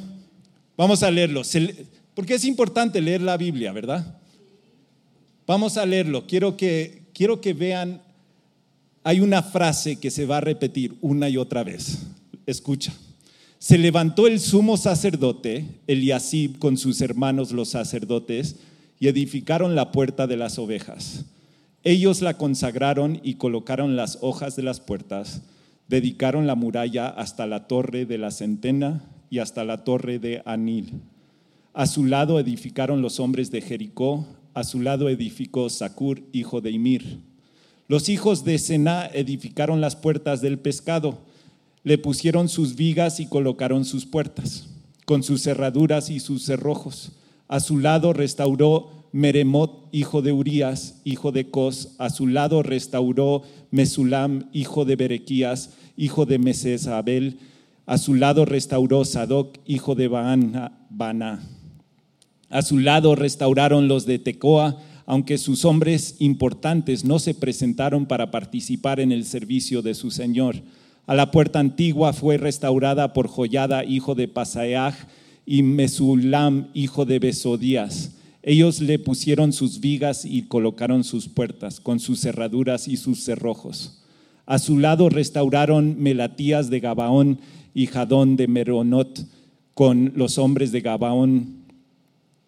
vamos 0.75 1.03
a 1.03 1.11
leerlo, 1.11 1.41
porque 2.13 2.35
es 2.35 2.45
importante 2.45 3.01
leer 3.01 3.21
la 3.21 3.37
Biblia, 3.37 3.71
¿verdad? 3.71 4.19
Vamos 5.45 5.77
a 5.77 5.85
leerlo. 5.85 6.27
Quiero 6.27 6.57
que, 6.57 7.03
quiero 7.13 7.41
que 7.41 7.53
vean, 7.53 8.01
hay 9.03 9.19
una 9.19 9.41
frase 9.41 9.97
que 9.97 10.11
se 10.11 10.25
va 10.25 10.37
a 10.37 10.41
repetir 10.41 10.95
una 11.01 11.29
y 11.29 11.37
otra 11.37 11.63
vez. 11.63 11.99
Escucha. 12.45 12.93
Se 13.59 13.77
levantó 13.77 14.27
el 14.27 14.39
sumo 14.39 14.77
sacerdote, 14.77 15.65
Eliasib, 15.87 16.59
con 16.59 16.77
sus 16.77 17.01
hermanos 17.01 17.51
los 17.51 17.69
sacerdotes, 17.69 18.57
y 18.99 19.07
edificaron 19.07 19.75
la 19.75 19.91
puerta 19.91 20.27
de 20.27 20.37
las 20.37 20.59
ovejas. 20.59 21.25
Ellos 21.83 22.21
la 22.21 22.37
consagraron 22.37 23.19
y 23.23 23.35
colocaron 23.35 23.95
las 23.95 24.17
hojas 24.21 24.55
de 24.55 24.63
las 24.63 24.79
puertas 24.79 25.41
dedicaron 25.87 26.47
la 26.47 26.55
muralla 26.55 27.07
hasta 27.07 27.45
la 27.47 27.67
torre 27.67 28.05
de 28.05 28.17
la 28.17 28.31
centena 28.31 29.03
y 29.29 29.39
hasta 29.39 29.63
la 29.63 29.83
torre 29.83 30.19
de 30.19 30.41
Anil. 30.45 31.01
A 31.73 31.85
su 31.85 32.05
lado 32.05 32.39
edificaron 32.39 33.01
los 33.01 33.19
hombres 33.19 33.51
de 33.51 33.61
Jericó, 33.61 34.25
a 34.53 34.63
su 34.63 34.81
lado 34.81 35.09
edificó 35.09 35.69
Sacur, 35.69 36.23
hijo 36.31 36.61
de 36.61 36.71
Imir. 36.71 37.19
Los 37.87 38.09
hijos 38.09 38.43
de 38.43 38.57
Sená 38.57 39.05
edificaron 39.13 39.79
las 39.79 39.95
puertas 39.95 40.41
del 40.41 40.59
pescado, 40.59 41.19
le 41.83 41.97
pusieron 41.97 42.49
sus 42.49 42.75
vigas 42.75 43.19
y 43.19 43.27
colocaron 43.27 43.85
sus 43.85 44.05
puertas, 44.05 44.67
con 45.05 45.23
sus 45.23 45.43
cerraduras 45.43 46.09
y 46.09 46.19
sus 46.19 46.43
cerrojos. 46.43 47.11
A 47.47 47.59
su 47.59 47.77
lado 47.77 48.11
restauró 48.11 48.96
Meremot, 49.11 49.87
hijo 49.91 50.21
de 50.21 50.31
Urías, 50.31 51.01
hijo 51.03 51.31
de 51.31 51.49
Cos. 51.49 51.95
A 51.97 52.09
su 52.09 52.27
lado 52.27 52.63
restauró 52.63 53.43
Mesulam, 53.71 54.49
hijo 54.53 54.85
de 54.85 54.95
Berequías, 54.95 55.71
hijo 55.95 56.25
de 56.25 56.39
Mesesabel. 56.39 57.39
A 57.85 57.97
su 57.97 58.13
lado 58.13 58.45
restauró 58.45 59.05
Sadoc, 59.05 59.57
hijo 59.65 59.95
de 59.95 60.07
Baana. 60.07 61.43
A 62.49 62.61
su 62.61 62.79
lado 62.79 63.15
restauraron 63.15 63.87
los 63.87 64.05
de 64.05 64.19
Tecoa, 64.19 64.77
aunque 65.05 65.37
sus 65.37 65.63
hombres 65.65 66.15
importantes 66.19 67.05
no 67.05 67.19
se 67.19 67.33
presentaron 67.33 68.05
para 68.05 68.29
participar 68.29 68.99
en 68.99 69.11
el 69.11 69.25
servicio 69.25 69.81
de 69.81 69.93
su 69.93 70.11
señor. 70.11 70.57
A 71.05 71.15
la 71.15 71.31
puerta 71.31 71.59
antigua 71.59 72.11
fue 72.11 72.37
restaurada 72.37 73.13
por 73.13 73.29
Joyada, 73.29 73.85
hijo 73.85 74.15
de 74.15 74.27
Pasaeaj, 74.27 74.95
y 75.45 75.63
Mesulam, 75.63 76.67
hijo 76.73 77.05
de 77.05 77.19
Besodías. 77.19 78.11
Ellos 78.49 78.79
le 78.79 78.97
pusieron 78.97 79.51
sus 79.51 79.81
vigas 79.81 80.23
y 80.23 80.43
colocaron 80.43 81.03
sus 81.03 81.27
puertas, 81.27 81.81
con 81.81 81.99
sus 81.99 82.21
cerraduras 82.21 82.87
y 82.87 82.95
sus 82.95 83.21
cerrojos. 83.25 84.01
A 84.45 84.57
su 84.57 84.79
lado 84.79 85.09
restauraron 85.09 86.01
Melatías 86.01 86.69
de 86.69 86.79
Gabaón 86.79 87.39
y 87.73 87.87
Jadón 87.87 88.37
de 88.37 88.47
Meronot, 88.47 89.27
con 89.73 90.13
los 90.15 90.37
hombres 90.37 90.71
de 90.71 90.79
Gabaón 90.79 91.65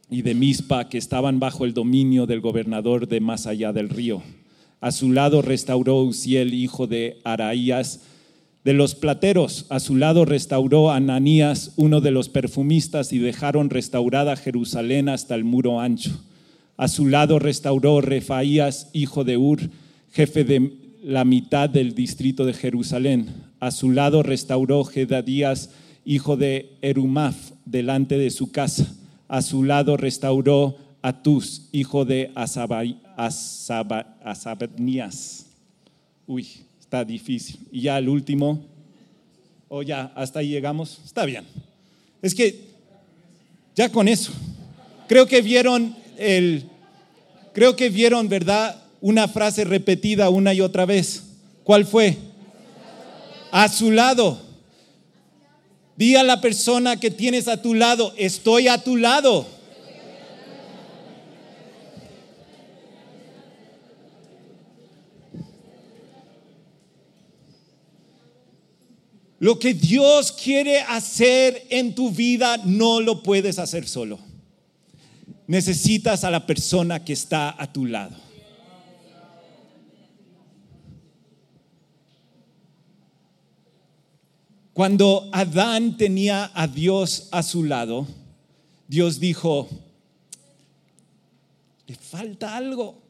y 0.10 0.22
de 0.22 0.36
Mispa 0.36 0.88
que 0.88 0.98
estaban 0.98 1.42
bajo 1.42 1.66
el 1.66 1.74
dominio 1.74 2.26
del 2.26 2.40
gobernador 2.40 3.10
de 3.10 3.20
más 3.20 3.46
allá 3.46 3.74
del 3.74 3.90
río. 3.90 4.24
A 4.80 4.94
su 4.94 5.12
lado 5.12 5.42
restauró 5.42 6.02
Uziel, 6.02 6.54
hijo 6.54 6.88
de 6.88 7.20
Araías, 7.26 8.00
de 8.64 8.74
los 8.74 8.96
plateros, 8.96 9.66
a 9.70 9.80
su 9.80 9.96
lado 9.96 10.26
restauró 10.26 10.92
Ananías, 10.92 11.72
uno 11.78 12.02
de 12.02 12.12
los 12.12 12.28
perfumistas, 12.30 13.14
y 13.14 13.20
dejaron 13.20 13.70
restaurada 13.70 14.36
Jerusalén 14.36 15.08
hasta 15.08 15.36
el 15.36 15.46
muro 15.46 15.80
ancho. 15.80 16.12
A 16.76 16.88
su 16.88 17.08
lado 17.08 17.40
restauró 17.40 18.02
Refaías, 18.02 18.90
hijo 18.94 19.24
de 19.24 19.38
Ur, 19.38 19.70
jefe 20.12 20.44
de 20.44 20.74
la 21.04 21.26
mitad 21.26 21.70
del 21.70 21.96
distrito 21.96 22.46
de 22.46 22.54
Jerusalén. 22.54 23.28
A 23.60 23.72
su 23.72 23.92
lado 23.92 24.24
restauró 24.24 24.84
Gedadías, 24.84 25.72
hijo 26.06 26.38
de 26.38 26.74
Erumaf, 26.82 27.52
delante 27.66 28.18
de 28.18 28.30
su 28.30 28.52
casa. 28.52 28.96
A 29.28 29.42
su 29.42 29.64
lado 29.64 29.98
restauró 29.98 30.78
Atus, 31.02 31.70
hijo 31.72 32.04
de 32.06 32.32
Asabnías. 34.24 35.46
Uy, 36.28 36.48
está 36.90 37.06
difícil. 37.06 37.60
Y 37.72 37.82
ya 37.82 38.00
el 38.00 38.10
último, 38.10 38.66
o 39.68 39.84
ya, 39.84 40.12
hasta 40.16 40.40
ahí 40.40 40.50
llegamos. 40.50 41.00
Está 41.06 41.24
bien. 41.24 41.46
Es 42.20 42.34
que 42.34 42.62
ya 43.76 43.90
con 43.90 44.08
eso. 44.08 44.32
Creo 45.08 45.28
que 45.28 45.44
vieron 45.44 45.96
el, 46.18 46.64
creo 47.54 47.76
que 47.76 47.92
vieron, 47.92 48.28
¿verdad? 48.28 48.82
Una 49.02 49.28
frase 49.28 49.66
repetida 49.66 50.32
una 50.32 50.52
y 50.52 50.62
otra 50.62 50.88
vez. 50.88 51.26
¿Cuál 51.64 51.86
fue? 51.86 52.18
A 53.52 53.70
su 53.70 53.92
lado. 53.92 54.42
Di 55.96 56.16
a 56.16 56.24
la 56.24 56.42
persona 56.42 57.00
que 57.00 57.12
tienes 57.12 57.48
a 57.48 57.62
tu 57.62 57.76
lado, 57.76 58.16
estoy 58.18 58.68
a 58.68 58.80
tu 58.80 58.98
lado. 58.98 59.46
Lo 69.40 69.58
que 69.58 69.74
Dios 69.74 70.34
quiere 70.34 70.82
hacer 70.82 71.66
en 71.70 71.96
tu 71.96 72.12
vida 72.12 72.58
no 72.66 73.00
lo 73.00 73.24
puedes 73.24 73.58
hacer 73.58 73.88
solo. 73.88 74.20
Necesitas 75.48 76.26
a 76.26 76.30
la 76.30 76.46
persona 76.46 77.04
que 77.04 77.14
está 77.14 77.56
a 77.58 77.72
tu 77.72 77.86
lado. 77.86 78.16
Cuando 84.74 85.30
Adán 85.32 85.98
tenía 85.98 86.52
a 86.54 86.68
Dios 86.68 87.30
a 87.32 87.42
su 87.42 87.64
lado, 87.64 88.08
Dios 88.88 89.20
dijo, 89.20 89.68
le 91.88 91.96
falta 91.96 92.56
algo. 92.56 93.02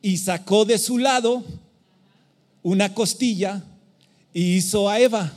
Y 0.00 0.18
sacó 0.18 0.64
de 0.64 0.78
su 0.78 0.98
lado 0.98 1.44
una 2.62 2.94
costilla 2.94 3.64
y 4.32 4.56
hizo 4.56 4.88
a 4.88 5.00
Eva. 5.00 5.32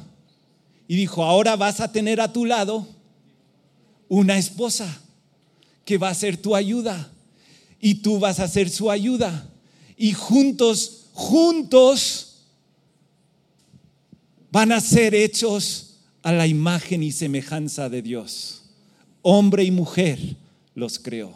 Y 0.88 0.96
dijo, 0.96 1.24
ahora 1.24 1.56
vas 1.56 1.80
a 1.80 1.92
tener 1.92 2.22
a 2.22 2.32
tu 2.32 2.46
lado 2.46 2.88
una 4.08 4.38
esposa 4.38 5.02
que 5.84 5.98
va 5.98 6.10
a 6.10 6.16
ser 6.16 6.38
tu 6.38 6.56
ayuda. 6.56 7.12
Y 7.80 7.96
tú 7.96 8.20
vas 8.20 8.40
a 8.40 8.48
ser 8.48 8.70
su 8.70 8.90
ayuda. 8.90 9.50
Y 9.98 10.14
juntos, 10.14 11.08
juntos 11.14 12.44
van 14.52 14.72
a 14.72 14.80
ser 14.80 15.14
hechos 15.14 15.98
a 16.24 16.32
la 16.32 16.48
imagen 16.48 17.04
y 17.04 17.12
semejanza 17.12 17.90
de 17.90 18.02
Dios. 18.02 18.64
Hombre 19.22 19.64
y 19.64 19.72
mujer 19.72 20.20
los 20.74 21.00
creó. 21.00 21.34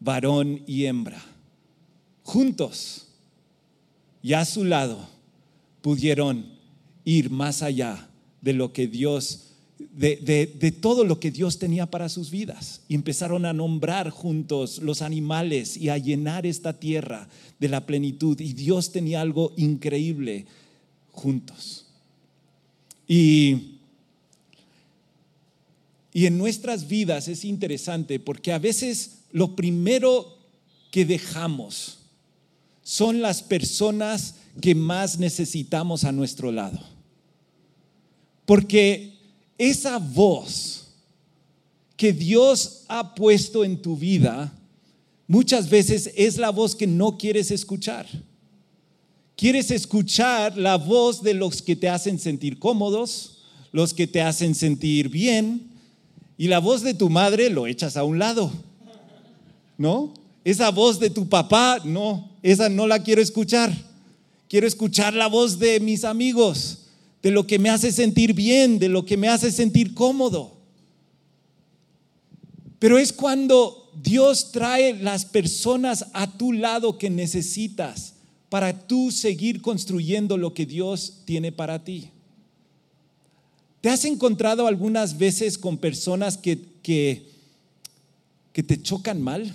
Varón 0.00 0.62
y 0.66 0.86
hembra. 0.86 1.22
Juntos 2.22 3.06
y 4.22 4.32
a 4.32 4.44
su 4.44 4.64
lado 4.64 5.17
pudieron 5.80 6.46
ir 7.04 7.30
más 7.30 7.62
allá 7.62 8.08
de 8.40 8.52
lo 8.52 8.72
que 8.72 8.86
Dios, 8.86 9.54
de, 9.78 10.76
todo 10.80 11.04
lo 11.04 11.20
que 11.20 11.30
Dios 11.30 11.58
tenía 11.58 11.86
para 11.86 12.08
sus 12.08 12.30
vidas. 12.30 12.82
Y 12.88 12.94
empezaron 12.94 13.46
a 13.46 13.52
nombrar 13.52 14.10
juntos 14.10 14.78
los 14.78 15.02
animales 15.02 15.76
y 15.76 15.88
a 15.88 15.98
llenar 15.98 16.46
esta 16.46 16.78
tierra 16.78 17.28
de 17.58 17.68
la 17.68 17.86
plenitud. 17.86 18.38
Y 18.40 18.52
Dios 18.52 18.92
tenía 18.92 19.20
algo 19.20 19.52
increíble 19.56 20.46
juntos. 21.12 21.86
Y, 23.06 23.78
y 26.12 26.26
en 26.26 26.36
nuestras 26.36 26.88
vidas 26.88 27.28
es 27.28 27.44
interesante 27.44 28.20
porque 28.20 28.52
a 28.52 28.58
veces 28.58 29.20
lo 29.32 29.56
primero 29.56 30.36
que 30.90 31.04
dejamos 31.04 31.98
son 32.82 33.20
las 33.20 33.42
personas 33.42 34.36
que 34.60 34.74
más 34.74 35.18
necesitamos 35.18 36.04
a 36.04 36.12
nuestro 36.12 36.50
lado. 36.52 36.78
Porque 38.44 39.18
esa 39.56 39.98
voz 39.98 40.88
que 41.96 42.12
Dios 42.12 42.84
ha 42.88 43.14
puesto 43.14 43.64
en 43.64 43.82
tu 43.82 43.96
vida, 43.96 44.52
muchas 45.26 45.68
veces 45.68 46.12
es 46.16 46.38
la 46.38 46.50
voz 46.50 46.74
que 46.74 46.86
no 46.86 47.18
quieres 47.18 47.50
escuchar. 47.50 48.06
Quieres 49.36 49.70
escuchar 49.70 50.56
la 50.56 50.76
voz 50.76 51.22
de 51.22 51.34
los 51.34 51.62
que 51.62 51.76
te 51.76 51.88
hacen 51.88 52.18
sentir 52.18 52.58
cómodos, 52.58 53.38
los 53.72 53.94
que 53.94 54.06
te 54.06 54.22
hacen 54.22 54.54
sentir 54.54 55.08
bien, 55.08 55.70
y 56.36 56.46
la 56.48 56.60
voz 56.60 56.82
de 56.82 56.94
tu 56.94 57.10
madre 57.10 57.50
lo 57.50 57.66
echas 57.66 57.96
a 57.96 58.04
un 58.04 58.18
lado. 58.18 58.50
¿No? 59.76 60.14
Esa 60.44 60.70
voz 60.70 60.98
de 60.98 61.10
tu 61.10 61.28
papá, 61.28 61.80
no, 61.84 62.30
esa 62.42 62.68
no 62.68 62.86
la 62.86 63.02
quiero 63.02 63.20
escuchar. 63.20 63.87
Quiero 64.48 64.66
escuchar 64.66 65.12
la 65.14 65.26
voz 65.26 65.58
de 65.58 65.78
mis 65.78 66.04
amigos, 66.04 66.86
de 67.22 67.30
lo 67.30 67.46
que 67.46 67.58
me 67.58 67.68
hace 67.68 67.92
sentir 67.92 68.32
bien, 68.32 68.78
de 68.78 68.88
lo 68.88 69.04
que 69.04 69.16
me 69.16 69.28
hace 69.28 69.50
sentir 69.50 69.94
cómodo. 69.94 70.56
Pero 72.78 72.98
es 72.98 73.12
cuando 73.12 73.90
Dios 74.02 74.52
trae 74.52 74.94
las 74.94 75.24
personas 75.24 76.06
a 76.12 76.38
tu 76.38 76.52
lado 76.52 76.96
que 76.96 77.10
necesitas 77.10 78.14
para 78.48 78.86
tú 78.86 79.10
seguir 79.10 79.60
construyendo 79.60 80.38
lo 80.38 80.54
que 80.54 80.64
Dios 80.64 81.22
tiene 81.24 81.52
para 81.52 81.84
ti. 81.84 82.10
¿Te 83.80 83.90
has 83.90 84.04
encontrado 84.04 84.66
algunas 84.66 85.18
veces 85.18 85.58
con 85.58 85.76
personas 85.76 86.36
que, 86.36 86.58
que, 86.82 87.28
que 88.52 88.62
te 88.62 88.80
chocan 88.80 89.20
mal? 89.20 89.54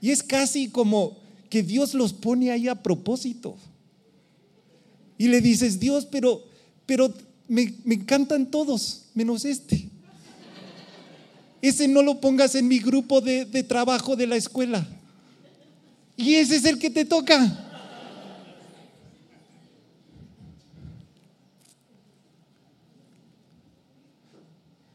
Y 0.00 0.10
es 0.10 0.22
casi 0.22 0.68
como, 0.68 1.21
que 1.52 1.62
Dios 1.62 1.92
los 1.92 2.14
pone 2.14 2.50
ahí 2.50 2.66
a 2.66 2.82
propósito. 2.82 3.58
Y 5.18 5.28
le 5.28 5.42
dices, 5.42 5.78
Dios, 5.78 6.06
pero, 6.10 6.42
pero 6.86 7.12
me, 7.46 7.74
me 7.84 7.96
encantan 7.96 8.50
todos, 8.50 9.02
menos 9.12 9.44
este. 9.44 9.86
Ese 11.60 11.88
no 11.88 12.00
lo 12.00 12.22
pongas 12.22 12.54
en 12.54 12.66
mi 12.68 12.78
grupo 12.78 13.20
de, 13.20 13.44
de 13.44 13.62
trabajo 13.62 14.16
de 14.16 14.26
la 14.26 14.36
escuela. 14.36 14.88
Y 16.16 16.36
ese 16.36 16.56
es 16.56 16.64
el 16.64 16.78
que 16.78 16.88
te 16.88 17.04
toca. 17.04 17.68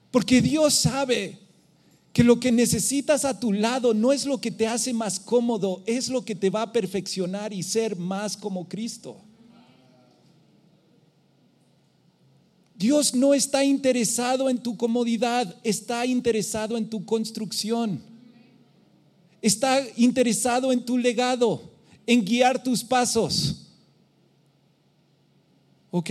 Porque 0.10 0.42
Dios 0.42 0.74
sabe 0.74 1.38
que 2.18 2.24
lo 2.24 2.40
que 2.40 2.52
necesitas 2.52 3.26
a 3.26 3.40
tu 3.40 3.54
lado 3.54 3.94
no 3.94 4.12
es 4.12 4.26
lo 4.26 4.42
que 4.42 4.50
te 4.50 4.66
hace 4.66 4.92
más 4.92 5.20
cómodo, 5.20 5.84
es 5.86 6.10
lo 6.10 6.26
que 6.26 6.34
te 6.34 6.50
va 6.50 6.64
a 6.64 6.72
perfeccionar 6.72 7.54
y 7.54 7.62
ser 7.62 7.96
más 7.96 8.36
como 8.36 8.68
Cristo. 8.68 9.18
Dios 12.76 13.14
no 13.14 13.36
está 13.36 13.64
interesado 13.64 14.50
en 14.50 14.58
tu 14.58 14.76
comodidad, 14.76 15.56
está 15.64 16.08
interesado 16.08 16.76
en 16.76 16.90
tu 16.90 17.06
construcción. 17.06 18.02
Está 19.40 19.80
interesado 19.96 20.72
en 20.72 20.84
tu 20.84 20.98
legado, 20.98 21.70
en 22.08 22.26
guiar 22.26 22.64
tus 22.64 22.84
pasos. 22.84 23.68
¿Ok? 25.92 26.10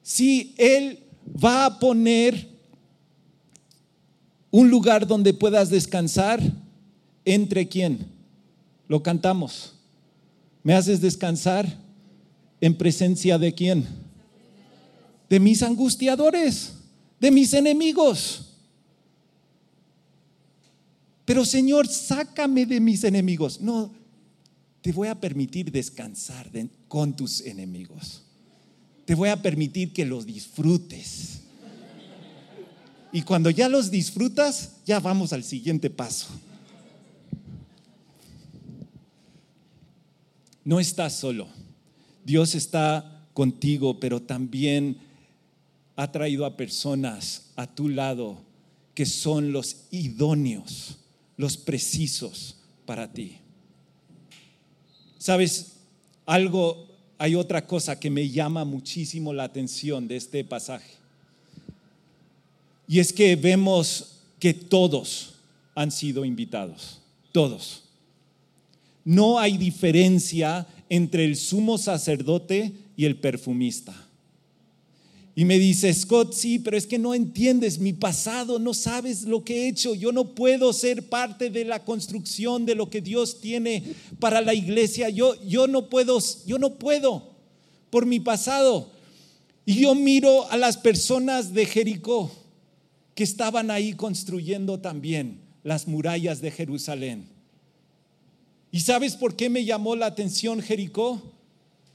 Si 0.00 0.54
Él 0.56 1.00
va 1.42 1.66
a 1.66 1.78
poner 1.80 2.55
un 4.56 4.70
lugar 4.70 5.06
donde 5.06 5.34
puedas 5.34 5.68
descansar, 5.68 6.40
¿entre 7.26 7.68
quién? 7.68 8.06
Lo 8.88 9.02
cantamos. 9.02 9.74
¿Me 10.62 10.72
haces 10.72 11.02
descansar 11.02 11.78
en 12.62 12.74
presencia 12.74 13.36
de 13.36 13.52
quién? 13.52 13.86
De 15.28 15.38
mis 15.40 15.62
angustiadores, 15.62 16.72
de 17.20 17.30
mis 17.30 17.52
enemigos. 17.52 18.54
Pero 21.26 21.44
Señor, 21.44 21.86
sácame 21.86 22.64
de 22.64 22.80
mis 22.80 23.04
enemigos. 23.04 23.60
No, 23.60 23.92
te 24.80 24.90
voy 24.90 25.08
a 25.08 25.20
permitir 25.20 25.70
descansar 25.70 26.50
con 26.88 27.14
tus 27.14 27.42
enemigos. 27.42 28.22
Te 29.04 29.14
voy 29.14 29.28
a 29.28 29.42
permitir 29.42 29.92
que 29.92 30.06
los 30.06 30.24
disfrutes 30.24 31.42
y 33.16 33.22
cuando 33.22 33.48
ya 33.48 33.70
los 33.70 33.90
disfrutas, 33.90 34.72
ya 34.84 35.00
vamos 35.00 35.32
al 35.32 35.42
siguiente 35.42 35.88
paso. 35.88 36.26
No 40.62 40.80
estás 40.80 41.14
solo. 41.14 41.48
Dios 42.26 42.54
está 42.54 43.26
contigo, 43.32 43.98
pero 44.00 44.20
también 44.20 44.98
ha 45.96 46.12
traído 46.12 46.44
a 46.44 46.58
personas 46.58 47.52
a 47.56 47.66
tu 47.66 47.88
lado 47.88 48.42
que 48.92 49.06
son 49.06 49.50
los 49.50 49.86
idóneos, 49.90 50.98
los 51.38 51.56
precisos 51.56 52.56
para 52.84 53.14
ti. 53.14 53.38
Sabes, 55.16 55.78
algo, 56.26 56.86
hay 57.16 57.34
otra 57.34 57.66
cosa 57.66 57.98
que 57.98 58.10
me 58.10 58.28
llama 58.28 58.66
muchísimo 58.66 59.32
la 59.32 59.44
atención 59.44 60.06
de 60.06 60.16
este 60.16 60.44
pasaje. 60.44 61.05
Y 62.88 63.00
es 63.00 63.12
que 63.12 63.36
vemos 63.36 64.20
que 64.38 64.54
todos 64.54 65.34
han 65.74 65.90
sido 65.90 66.24
invitados, 66.24 67.00
todos. 67.32 67.82
No 69.04 69.38
hay 69.38 69.56
diferencia 69.56 70.66
entre 70.88 71.24
el 71.24 71.36
sumo 71.36 71.78
sacerdote 71.78 72.72
y 72.96 73.04
el 73.04 73.16
perfumista. 73.16 73.94
Y 75.38 75.44
me 75.44 75.58
dice, 75.58 75.92
Scott, 75.92 76.32
sí, 76.32 76.58
pero 76.58 76.78
es 76.78 76.86
que 76.86 76.98
no 76.98 77.12
entiendes 77.12 77.78
mi 77.78 77.92
pasado, 77.92 78.58
no 78.58 78.72
sabes 78.72 79.24
lo 79.24 79.44
que 79.44 79.64
he 79.64 79.68
hecho. 79.68 79.94
Yo 79.94 80.10
no 80.10 80.34
puedo 80.34 80.72
ser 80.72 81.10
parte 81.10 81.50
de 81.50 81.66
la 81.66 81.84
construcción 81.84 82.64
de 82.64 82.74
lo 82.74 82.88
que 82.88 83.02
Dios 83.02 83.42
tiene 83.42 83.82
para 84.18 84.40
la 84.40 84.54
iglesia. 84.54 85.10
Yo, 85.10 85.34
yo 85.44 85.66
no 85.66 85.90
puedo, 85.90 86.18
yo 86.46 86.58
no 86.58 86.78
puedo 86.78 87.34
por 87.90 88.06
mi 88.06 88.18
pasado. 88.18 88.90
Y 89.66 89.82
yo 89.82 89.94
miro 89.94 90.50
a 90.50 90.56
las 90.56 90.78
personas 90.78 91.52
de 91.52 91.66
Jericó 91.66 92.30
que 93.16 93.24
estaban 93.24 93.70
ahí 93.70 93.94
construyendo 93.94 94.78
también 94.78 95.40
las 95.64 95.88
murallas 95.88 96.42
de 96.42 96.50
Jerusalén. 96.50 97.26
¿Y 98.70 98.80
sabes 98.80 99.16
por 99.16 99.36
qué 99.36 99.48
me 99.48 99.64
llamó 99.64 99.96
la 99.96 100.04
atención 100.04 100.60
Jericó? 100.60 101.22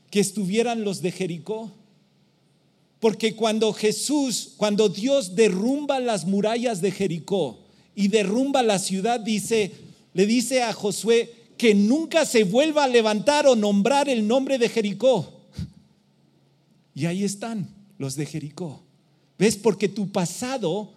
Que 0.10 0.20
estuvieran 0.20 0.84
los 0.84 1.04
de 1.04 1.12
Jericó. 1.12 1.72
Porque 3.00 3.36
cuando 3.36 3.72
Jesús, 3.72 4.56
cuando 4.58 4.90
Dios 4.90 5.36
derrumba 5.36 6.00
las 6.00 6.26
murallas 6.26 6.82
de 6.82 6.92
Jericó 6.92 7.60
y 7.94 8.08
derrumba 8.08 8.64
la 8.64 8.80
ciudad, 8.80 9.20
dice, 9.20 9.72
le 10.16 10.26
dice 10.26 10.64
a 10.64 10.74
Josué 10.74 11.32
que 11.56 11.76
nunca 11.76 12.26
se 12.26 12.44
vuelva 12.46 12.86
a 12.86 12.88
levantar 12.88 13.46
o 13.46 13.56
nombrar 13.56 14.10
el 14.10 14.28
nombre 14.28 14.58
de 14.58 14.70
Jericó. 14.70 15.32
Y 16.96 17.06
ahí 17.06 17.24
están 17.24 17.70
los 18.00 18.16
de 18.16 18.26
Jericó. 18.26 18.82
¿Ves? 19.38 19.56
Porque 19.56 19.88
tu 19.88 20.12
pasado 20.12 20.94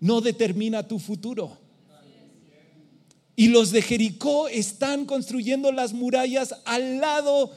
no 0.00 0.20
determina 0.20 0.86
tu 0.86 0.98
futuro. 0.98 1.56
Y 3.36 3.48
los 3.48 3.70
de 3.70 3.82
Jericó 3.82 4.48
están 4.48 5.04
construyendo 5.04 5.70
las 5.70 5.92
murallas 5.92 6.56
al 6.64 6.98
lado 6.98 7.52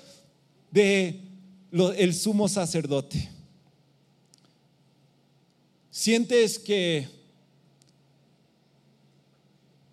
de 0.71 1.21
el 1.71 2.13
sumo 2.13 2.47
sacerdote. 2.47 3.29
¿Sientes 5.89 6.59
que 6.59 7.07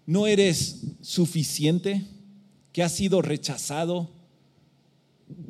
no 0.07 0.27
eres 0.27 0.83
suficiente? 1.01 2.05
¿Que 2.73 2.83
has 2.83 2.93
sido 2.93 3.23
rechazado? 3.23 4.11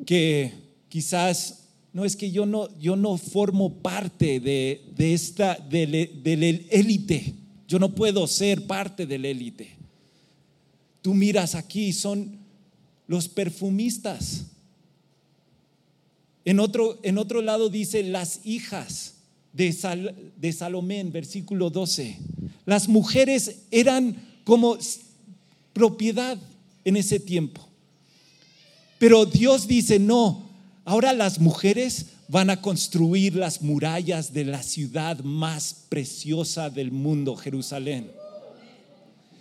¿Que 0.07 0.53
quizás 0.89 1.68
no 1.93 2.05
es 2.05 2.17
que 2.17 2.31
yo 2.31 2.47
no, 2.47 2.69
yo 2.79 2.97
no 2.97 3.17
formo 3.17 3.75
parte 3.75 4.41
de, 4.41 4.83
esta, 4.99 5.55
del 5.57 5.95
élite. 6.71 7.35
Yo 7.67 7.79
no 7.79 7.95
puedo 7.95 8.27
ser 8.27 8.67
parte 8.67 9.07
del 9.07 9.25
élite. 9.25 9.71
Tú 11.03 11.15
miras 11.15 11.55
aquí, 11.55 11.93
son 11.93 12.39
los 13.07 13.29
perfumistas. 13.29 14.45
En 16.45 16.61
otro, 16.61 16.99
en 17.03 17.19
otro 17.19 17.43
lado 17.43 17.69
dice 17.69 18.03
las 18.03 18.41
hijas 18.45 19.15
de, 19.53 19.75
de 20.37 20.53
Salomé, 20.53 21.01
en 21.01 21.13
versículo 21.13 21.71
12. 21.71 22.19
Las 22.65 22.89
mujeres 22.89 23.63
eran 23.71 24.17
como 24.45 24.79
propiedad 25.73 26.39
en 26.85 26.97
ese 26.97 27.21
tiempo. 27.21 27.67
Pero 28.99 29.27
Dios 29.27 29.67
dice, 29.67 29.99
no, 29.99 30.48
ahora 30.89 31.13
las 31.13 31.39
mujeres 31.39 32.07
van 32.29 32.51
a 32.51 32.61
construir 32.61 33.37
las 33.37 33.63
murallas 33.63 34.33
de 34.33 34.45
la 34.45 34.63
ciudad 34.63 35.19
más 35.21 35.75
preciosa 35.89 36.71
del 36.71 36.93
mundo, 36.93 37.37
Jerusalén 37.37 38.11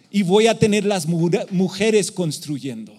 y 0.10 0.24
voy 0.24 0.48
a 0.48 0.58
tener 0.58 0.86
las 0.86 1.06
mujeres 1.08 2.12
construyendo. 2.12 2.94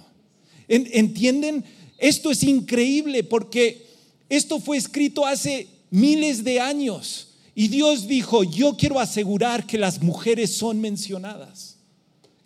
¿Entienden? 0.68 1.64
Esto 1.96 2.30
es 2.30 2.42
increíble 2.42 3.24
porque 3.24 3.86
esto 4.28 4.60
fue 4.60 4.76
escrito 4.76 5.24
hace 5.26 5.66
miles 5.90 6.44
de 6.44 6.60
años 6.60 7.28
y 7.54 7.68
Dios 7.68 8.06
dijo, 8.06 8.44
yo 8.44 8.76
quiero 8.76 9.00
asegurar 9.00 9.66
que 9.66 9.78
las 9.78 10.02
mujeres 10.02 10.54
son 10.54 10.80
mencionadas, 10.80 11.76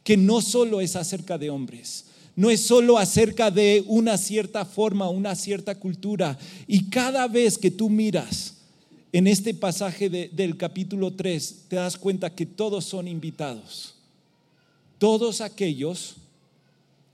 que 0.05 0.17
no 0.17 0.41
solo 0.41 0.81
es 0.81 0.97
acerca 0.97 1.37
de 1.37 1.51
hombres, 1.51 2.07
no 2.35 2.51
es 2.51 2.61
solo 2.61 2.99
acerca 2.99 3.51
de 3.51 3.85
una 3.87 4.17
cierta 4.17 4.65
forma, 4.65 5.09
una 5.09 5.35
cierta 5.35 5.75
cultura. 5.75 6.39
Y 6.67 6.89
cada 6.89 7.29
vez 7.29 7.59
que 7.59 7.71
tú 7.71 7.91
miras 7.91 8.59
en 9.13 9.27
este 9.27 9.53
pasaje 9.53 10.09
del 10.09 10.57
capítulo 10.57 11.13
3, 11.13 11.65
te 11.69 11.77
das 11.77 11.97
cuenta 11.97 12.35
que 12.35 12.47
todos 12.47 12.85
son 12.85 13.09
invitados 13.09 13.97
todos 15.03 15.41
aquellos 15.41 16.15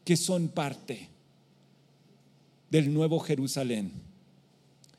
que 0.04 0.14
son 0.14 0.48
parte 0.48 1.08
del 2.70 2.92
nuevo 2.92 3.18
Jerusalén, 3.18 3.90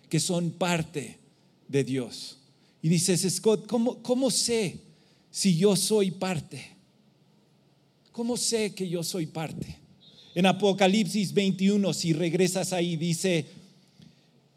que 0.09 0.19
son 0.19 0.49
parte 0.49 1.19
de 1.67 1.83
Dios. 1.83 2.39
Y 2.81 2.89
dices, 2.89 3.31
Scott, 3.31 3.67
¿cómo, 3.67 4.01
¿cómo 4.01 4.31
sé 4.31 4.79
si 5.29 5.55
yo 5.55 5.75
soy 5.75 6.09
parte? 6.09 6.65
¿Cómo 8.11 8.35
sé 8.35 8.73
que 8.73 8.89
yo 8.89 9.03
soy 9.03 9.27
parte? 9.27 9.77
En 10.39 10.45
Apocalipsis 10.45 11.33
21, 11.33 11.93
si 11.93 12.13
regresas 12.13 12.71
ahí, 12.71 12.95
dice, 12.95 13.45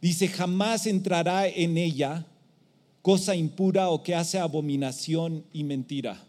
dice, 0.01 0.29
jamás 0.29 0.87
entrará 0.87 1.49
en 1.49 1.77
ella 1.77 2.25
cosa 3.03 3.35
impura 3.35 3.89
o 3.89 4.01
que 4.01 4.15
hace 4.15 4.39
abominación 4.39 5.45
y 5.53 5.65
mentira 5.65 6.25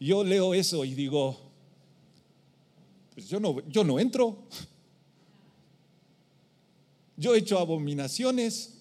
Yo 0.00 0.24
leo 0.24 0.54
eso 0.54 0.86
y 0.86 0.94
digo, 0.94 1.38
pues 3.12 3.28
yo 3.28 3.38
no, 3.38 3.60
yo 3.68 3.84
no 3.84 4.00
entro. 4.00 4.38
Yo 7.18 7.34
he 7.34 7.40
hecho 7.40 7.58
abominaciones. 7.58 8.73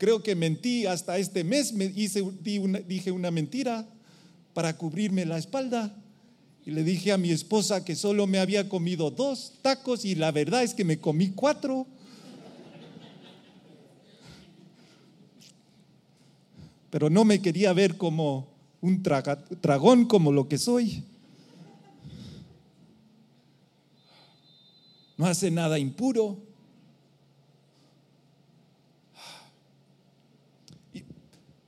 Creo 0.00 0.22
que 0.22 0.34
mentí 0.34 0.86
hasta 0.86 1.18
este 1.18 1.44
mes, 1.44 1.74
me 1.74 1.84
hice, 1.84 2.24
dije 2.88 3.12
una 3.12 3.30
mentira 3.30 3.86
para 4.54 4.74
cubrirme 4.78 5.26
la 5.26 5.36
espalda. 5.36 5.94
Y 6.64 6.70
le 6.70 6.84
dije 6.84 7.12
a 7.12 7.18
mi 7.18 7.30
esposa 7.30 7.84
que 7.84 7.94
solo 7.94 8.26
me 8.26 8.38
había 8.38 8.66
comido 8.66 9.10
dos 9.10 9.58
tacos 9.60 10.06
y 10.06 10.14
la 10.14 10.32
verdad 10.32 10.62
es 10.62 10.72
que 10.72 10.86
me 10.86 10.98
comí 10.98 11.32
cuatro. 11.32 11.86
Pero 16.88 17.10
no 17.10 17.26
me 17.26 17.42
quería 17.42 17.74
ver 17.74 17.98
como 17.98 18.48
un 18.80 19.02
dragón 19.02 20.06
como 20.06 20.32
lo 20.32 20.48
que 20.48 20.56
soy. 20.56 21.04
No 25.18 25.26
hace 25.26 25.50
nada 25.50 25.78
impuro. 25.78 26.49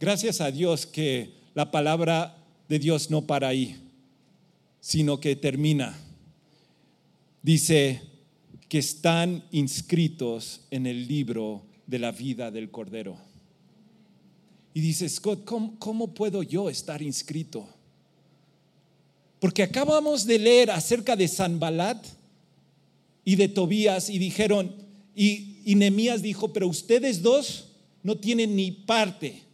Gracias 0.03 0.41
a 0.41 0.51
Dios 0.51 0.85
que 0.85 1.31
la 1.55 1.71
palabra 1.71 2.37
de 2.69 2.81
Dios 2.81 3.09
no 3.09 3.25
para 3.25 3.47
ahí, 3.47 3.77
sino 4.81 5.21
que 5.21 5.37
termina. 5.37 5.97
Dice 7.41 8.03
que 8.69 8.79
están 8.79 9.45
inscritos 9.53 10.62
en 10.73 10.88
el 10.88 11.07
libro 11.07 11.62
de 11.87 12.01
la 12.01 12.11
vida 12.11 12.51
del 12.51 12.73
Cordero. 12.73 13.17
Y 14.75 14.81
dice, 14.81 15.09
Scott, 15.09 15.45
¿cómo, 15.45 16.15
puedo 16.15 16.43
yo 16.43 16.69
estar 16.69 17.01
inscrito? 17.01 17.69
Porque 19.38 19.62
acabamos 19.62 20.27
de 20.27 20.41
leer 20.41 20.73
acerca 20.73 21.15
de 21.15 21.29
Sanbalat 21.29 22.05
y 23.25 23.37
de 23.37 23.47
Tobías 23.47 24.11
y 24.11 24.19
dijeron, 24.19 24.75
y, 25.15 25.61
y 25.65 25.77
Nemías 25.77 26.23
dijo, 26.23 26.53
pero 26.53 26.67
ustedes 26.67 27.23
dos 27.23 27.69
no 28.03 28.17
tienen 28.17 28.57
ni 28.57 28.73
parte, 28.73 29.52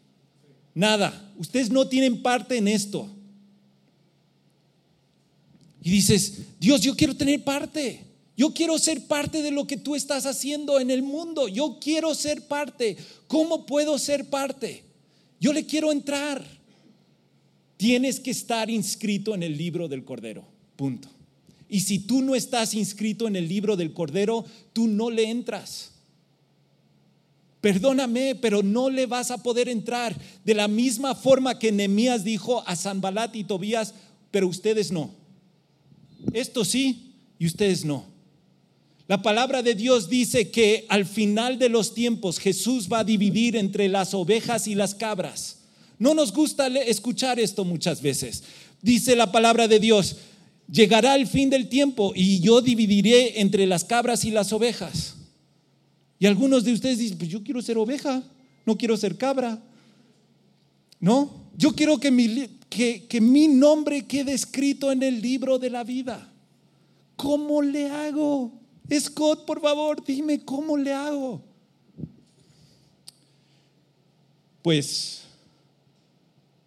nada, 0.79 1.33
ustedes 1.37 1.71
no 1.71 1.89
tienen 1.89 2.23
parte 2.23 2.57
en 2.57 2.69
esto. 2.69 3.09
Y 5.83 5.91
dices, 5.91 6.43
Dios, 6.61 6.81
yo 6.83 6.95
quiero 6.95 7.17
tener 7.17 7.43
parte. 7.43 8.05
Yo 8.37 8.55
quiero 8.55 8.79
ser 8.79 9.07
parte 9.09 9.43
de 9.43 9.51
lo 9.51 9.67
que 9.67 9.77
tú 9.77 9.97
estás 9.97 10.25
haciendo 10.25 10.79
en 10.79 10.91
el 10.91 11.03
mundo. 11.03 11.49
Yo 11.49 11.79
quiero 11.81 12.15
ser 12.15 12.47
parte. 12.47 12.97
¿Cómo 13.27 13.67
puedo 13.67 13.99
ser 13.99 14.31
parte? 14.31 14.85
Yo 15.41 15.53
le 15.53 15.67
quiero 15.67 15.91
entrar. 15.91 16.45
Tienes 17.77 18.21
que 18.21 18.31
estar 18.31 18.71
inscrito 18.71 19.35
en 19.35 19.43
el 19.43 19.59
libro 19.59 19.89
del 19.89 20.05
Cordero. 20.05 20.45
Punto. 20.77 21.09
Y 21.69 21.81
si 21.81 21.99
tú 21.99 22.23
no 22.23 22.37
estás 22.37 22.75
inscrito 22.75 23.27
en 23.27 23.35
el 23.35 23.49
libro 23.49 23.77
del 23.77 23.93
Cordero, 23.93 24.45
tú 24.73 24.87
no 24.87 25.11
le 25.11 25.29
entras. 25.29 25.91
Perdóname, 27.61 28.37
pero 28.37 28.63
no 28.63 28.89
le 28.89 29.07
vas 29.07 29.31
a 29.31 29.43
poder 29.43 29.69
entrar. 29.69 30.17
De 30.45 30.55
la 30.55 30.69
misma 30.69 31.15
forma 31.15 31.59
que 31.59 31.73
Nehemías 31.73 32.25
dijo 32.25 32.63
a 32.67 32.77
Sanbalat 32.77 33.35
y 33.35 33.45
Tobías, 33.45 33.95
pero 34.31 34.47
ustedes 34.47 34.93
no. 34.93 35.11
Esto 36.33 36.65
sí 36.65 37.15
y 37.39 37.47
ustedes 37.47 37.85
no. 37.85 38.05
La 39.09 39.23
palabra 39.23 39.63
de 39.63 39.75
Dios 39.75 40.09
dice 40.09 40.51
que 40.51 40.85
al 40.89 41.07
final 41.07 41.59
de 41.59 41.71
los 41.71 41.95
tiempos 41.95 42.39
Jesús 42.39 42.89
va 42.93 43.01
a 43.01 43.05
dividir 43.05 43.57
entre 43.57 43.89
las 43.89 44.13
ovejas 44.13 44.69
y 44.69 44.75
las 44.75 44.95
cabras. 44.95 45.61
No 45.99 46.15
nos 46.15 46.33
gusta 46.33 46.69
escuchar 46.69 47.41
esto 47.41 47.65
muchas 47.65 48.03
veces. 48.03 48.45
Dice 48.83 49.17
la 49.17 49.33
palabra 49.33 49.67
de 49.67 49.81
Dios, 49.81 50.17
llegará 50.71 51.17
el 51.17 51.27
fin 51.27 51.51
del 51.51 51.69
tiempo 51.69 52.13
y 52.15 52.41
yo 52.41 52.61
dividiré 52.61 53.41
entre 53.41 53.67
las 53.67 53.85
cabras 53.85 54.25
y 54.25 54.31
las 54.31 54.53
ovejas. 54.53 55.17
Y 56.19 56.27
algunos 56.27 56.65
de 56.65 56.73
ustedes 56.73 56.99
dicen, 56.99 57.19
pues 57.19 57.31
yo 57.31 57.43
quiero 57.43 57.63
ser 57.63 57.79
oveja, 57.79 58.23
no 58.67 58.77
quiero 58.77 58.97
ser 58.97 59.17
cabra. 59.17 59.63
No, 61.01 61.31
yo 61.57 61.73
quiero 61.75 61.99
que 61.99 62.11
mi, 62.11 62.49
que, 62.69 63.07
que 63.07 63.21
mi 63.21 63.47
nombre 63.47 64.07
quede 64.07 64.33
escrito 64.33 64.91
en 64.91 65.03
el 65.03 65.21
libro 65.21 65.59
de 65.59 65.71
la 65.71 65.85
vida. 65.85 66.33
¿Cómo 67.17 67.63
le 67.63 67.89
hago? 67.89 68.53
Scott, 68.99 69.45
por 69.45 69.61
favor, 69.61 70.05
dime 70.05 70.45
cómo 70.45 70.77
le 70.77 70.93
hago. 70.93 71.43
Pues, 74.63 75.23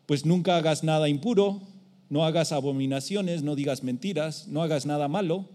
pues 0.06 0.26
nunca 0.26 0.58
hagas 0.58 0.84
nada 0.84 1.10
impuro, 1.10 1.62
no 2.10 2.26
hagas 2.26 2.52
abominaciones, 2.52 3.44
no 3.44 3.56
digas 3.56 3.84
mentiras, 3.84 4.48
no 4.48 4.62
hagas 4.62 4.86
nada 4.86 5.08
malo. 5.08 5.50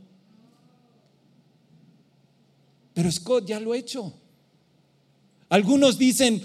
Pero 2.96 3.12
Scott 3.12 3.44
ya 3.46 3.60
lo 3.60 3.72
ha 3.72 3.76
hecho. 3.76 4.10
Algunos 5.50 5.98
dicen, 5.98 6.40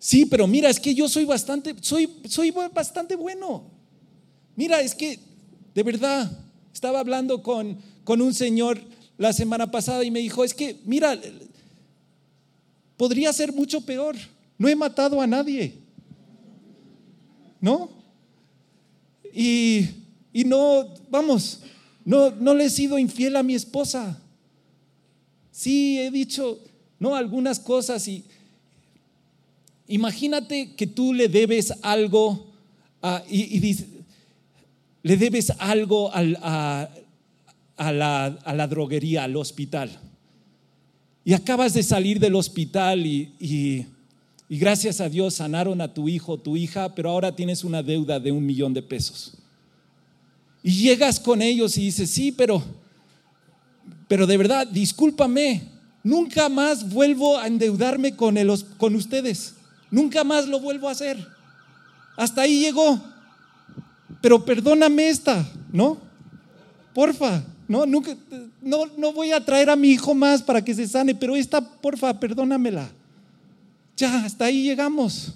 sí, 0.00 0.26
pero 0.26 0.48
mira, 0.48 0.68
es 0.68 0.80
que 0.80 0.92
yo 0.92 1.08
soy 1.08 1.24
bastante, 1.24 1.76
soy, 1.80 2.10
soy 2.28 2.50
bastante 2.50 3.14
bueno. 3.14 3.70
Mira, 4.56 4.80
es 4.80 4.96
que 4.96 5.20
de 5.76 5.82
verdad 5.84 6.28
estaba 6.74 6.98
hablando 6.98 7.40
con, 7.40 7.78
con 8.02 8.20
un 8.20 8.34
señor 8.34 8.80
la 9.16 9.32
semana 9.32 9.70
pasada 9.70 10.02
y 10.02 10.10
me 10.10 10.18
dijo, 10.18 10.42
es 10.42 10.54
que, 10.54 10.80
mira, 10.86 11.16
podría 12.96 13.32
ser 13.32 13.52
mucho 13.52 13.80
peor. 13.80 14.16
No 14.58 14.66
he 14.66 14.74
matado 14.74 15.20
a 15.20 15.26
nadie. 15.28 15.72
¿No? 17.60 17.90
Y, 19.32 19.86
y 20.32 20.42
no, 20.42 20.88
vamos, 21.08 21.60
no, 22.04 22.32
no 22.32 22.54
le 22.54 22.64
he 22.64 22.70
sido 22.70 22.98
infiel 22.98 23.36
a 23.36 23.44
mi 23.44 23.54
esposa. 23.54 24.20
Sí, 25.56 25.98
he 25.98 26.10
dicho, 26.10 26.58
no, 26.98 27.16
algunas 27.16 27.58
cosas 27.58 28.06
y 28.08 28.22
imagínate 29.88 30.74
que 30.74 30.86
tú 30.86 31.14
le 31.14 31.28
debes 31.28 31.72
algo 31.80 32.44
y, 33.26 33.56
y 33.56 33.86
le 35.02 35.16
debes 35.16 35.50
algo 35.58 36.12
al, 36.12 36.36
a, 36.42 36.90
a 37.78 37.90
la, 37.90 38.66
droguería, 38.68 39.24
al 39.24 39.34
hospital. 39.34 39.98
Y 41.24 41.32
acabas 41.32 41.72
de 41.72 41.82
salir 41.82 42.20
del 42.20 42.34
hospital 42.34 43.06
y, 43.06 43.32
y, 43.40 43.86
gracias 44.58 45.00
a 45.00 45.08
Dios 45.08 45.36
sanaron 45.36 45.80
a 45.80 45.94
tu 45.94 46.06
hijo, 46.06 46.36
tu 46.36 46.58
hija, 46.58 46.94
pero 46.94 47.08
ahora 47.08 47.34
tienes 47.34 47.64
una 47.64 47.82
deuda 47.82 48.20
de 48.20 48.30
un 48.30 48.44
millón 48.44 48.74
de 48.74 48.82
pesos. 48.82 49.38
Y 50.62 50.72
llegas 50.82 51.18
con 51.18 51.40
ellos 51.40 51.78
y 51.78 51.86
dices, 51.86 52.10
sí, 52.10 52.30
pero, 52.30 52.62
pero 54.08 54.26
de 54.26 54.36
verdad, 54.36 54.66
discúlpame, 54.66 55.62
nunca 56.02 56.48
más 56.48 56.88
vuelvo 56.88 57.38
a 57.38 57.46
endeudarme 57.46 58.14
con, 58.14 58.36
el, 58.36 58.52
con 58.76 58.94
ustedes. 58.94 59.54
Nunca 59.90 60.24
más 60.24 60.46
lo 60.46 60.60
vuelvo 60.60 60.88
a 60.88 60.92
hacer. 60.92 61.26
Hasta 62.16 62.42
ahí 62.42 62.60
llegó. 62.60 63.00
Pero 64.20 64.44
perdóname 64.44 65.08
esta, 65.08 65.46
¿no? 65.72 65.98
Porfa. 66.94 67.42
No, 67.68 67.84
nunca, 67.84 68.16
no, 68.62 68.86
no 68.96 69.12
voy 69.12 69.32
a 69.32 69.44
traer 69.44 69.70
a 69.70 69.76
mi 69.76 69.90
hijo 69.90 70.14
más 70.14 70.40
para 70.40 70.62
que 70.62 70.72
se 70.72 70.86
sane, 70.86 71.14
pero 71.14 71.34
esta, 71.34 71.60
porfa, 71.60 72.18
perdónamela. 72.18 72.88
Ya, 73.96 74.24
hasta 74.24 74.44
ahí 74.44 74.62
llegamos. 74.62 75.32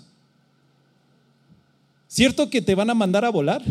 ¿Cierto 2.07 2.49
que 2.49 2.63
te 2.63 2.75
van 2.75 2.91
a 2.91 2.95
mandar 2.95 3.25
a 3.25 3.31
volar? 3.31 3.63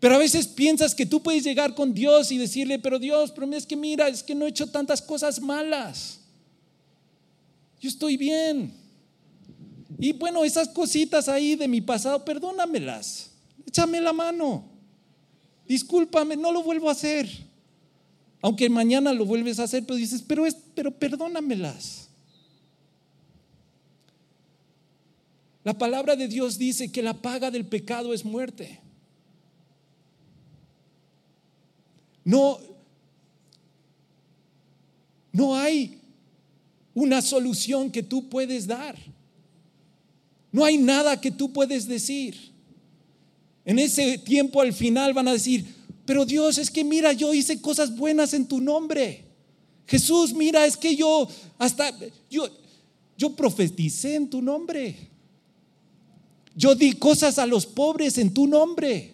Pero 0.00 0.14
a 0.14 0.18
veces 0.18 0.48
piensas 0.48 0.94
que 0.94 1.06
tú 1.06 1.22
puedes 1.22 1.44
llegar 1.44 1.74
con 1.74 1.94
Dios 1.94 2.32
y 2.32 2.38
decirle, 2.38 2.78
pero 2.78 2.98
Dios, 2.98 3.30
pero 3.32 3.52
es 3.52 3.66
que 3.66 3.76
mira, 3.76 4.08
es 4.08 4.22
que 4.22 4.34
no 4.34 4.46
he 4.46 4.48
hecho 4.48 4.66
tantas 4.66 5.00
cosas 5.00 5.40
malas. 5.40 6.20
Yo 7.80 7.88
estoy 7.88 8.16
bien. 8.16 8.72
Y 9.98 10.12
bueno, 10.12 10.44
esas 10.44 10.68
cositas 10.68 11.28
ahí 11.28 11.54
de 11.54 11.68
mi 11.68 11.80
pasado, 11.80 12.24
perdónamelas. 12.24 13.30
Échame 13.66 14.00
la 14.00 14.12
mano 14.12 14.70
discúlpame, 15.70 16.36
no 16.36 16.50
lo 16.50 16.64
vuelvo 16.64 16.88
a 16.88 16.92
hacer. 16.92 17.28
Aunque 18.42 18.68
mañana 18.68 19.12
lo 19.12 19.24
vuelves 19.24 19.60
a 19.60 19.64
hacer, 19.64 19.86
pero 19.86 19.94
dices, 19.94 20.20
pero, 20.20 20.44
es, 20.44 20.56
pero 20.74 20.90
perdónamelas. 20.90 22.08
La 25.62 25.78
palabra 25.78 26.16
de 26.16 26.26
Dios 26.26 26.58
dice 26.58 26.90
que 26.90 27.04
la 27.04 27.14
paga 27.14 27.52
del 27.52 27.64
pecado 27.64 28.12
es 28.12 28.24
muerte. 28.24 28.80
No, 32.24 32.58
no 35.32 35.56
hay 35.56 35.98
una 36.94 37.22
solución 37.22 37.90
que 37.90 38.02
tú 38.02 38.28
puedes 38.28 38.66
dar. 38.66 38.96
No 40.52 40.64
hay 40.64 40.76
nada 40.76 41.20
que 41.20 41.30
tú 41.30 41.52
puedes 41.52 41.86
decir. 41.86 42.52
En 43.64 43.78
ese 43.78 44.18
tiempo 44.18 44.60
al 44.60 44.72
final 44.72 45.14
van 45.14 45.28
a 45.28 45.32
decir, 45.32 45.64
pero 46.04 46.24
Dios, 46.24 46.58
es 46.58 46.70
que 46.70 46.82
mira, 46.82 47.12
yo 47.12 47.32
hice 47.32 47.60
cosas 47.60 47.96
buenas 47.96 48.34
en 48.34 48.46
tu 48.46 48.60
nombre. 48.60 49.24
Jesús, 49.86 50.32
mira, 50.32 50.66
es 50.66 50.76
que 50.76 50.96
yo 50.96 51.28
hasta 51.58 51.92
yo 52.28 52.48
yo 53.16 53.36
profeticé 53.36 54.14
en 54.14 54.30
tu 54.30 54.40
nombre. 54.40 54.96
Yo 56.56 56.74
di 56.74 56.94
cosas 56.94 57.38
a 57.38 57.46
los 57.46 57.66
pobres 57.66 58.16
en 58.18 58.32
tu 58.32 58.46
nombre. 58.46 59.12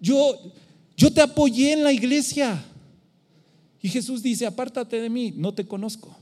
Yo 0.00 0.52
yo 1.00 1.10
te 1.10 1.22
apoyé 1.22 1.72
en 1.72 1.82
la 1.82 1.94
iglesia. 1.94 2.62
Y 3.80 3.88
Jesús 3.88 4.22
dice, 4.22 4.44
apártate 4.44 5.00
de 5.00 5.08
mí, 5.08 5.32
no 5.34 5.54
te 5.54 5.66
conozco. 5.66 6.14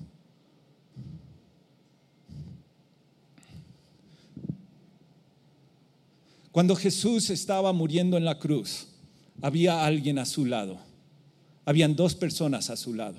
Cuando 6.52 6.76
Jesús 6.76 7.28
estaba 7.30 7.72
muriendo 7.72 8.16
en 8.16 8.24
la 8.24 8.38
cruz, 8.38 8.86
había 9.42 9.84
alguien 9.84 10.20
a 10.20 10.24
su 10.24 10.44
lado. 10.44 10.78
Habían 11.64 11.96
dos 11.96 12.14
personas 12.14 12.70
a 12.70 12.76
su 12.76 12.94
lado. 12.94 13.18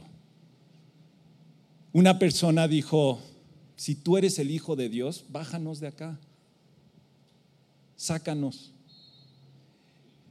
Una 1.91 2.19
persona 2.19 2.69
dijo, 2.69 3.19
si 3.75 3.95
tú 3.95 4.15
eres 4.15 4.39
el 4.39 4.49
Hijo 4.49 4.77
de 4.77 4.87
Dios, 4.87 5.25
bájanos 5.27 5.81
de 5.81 5.87
acá. 5.87 6.21
Sácanos. 7.97 8.71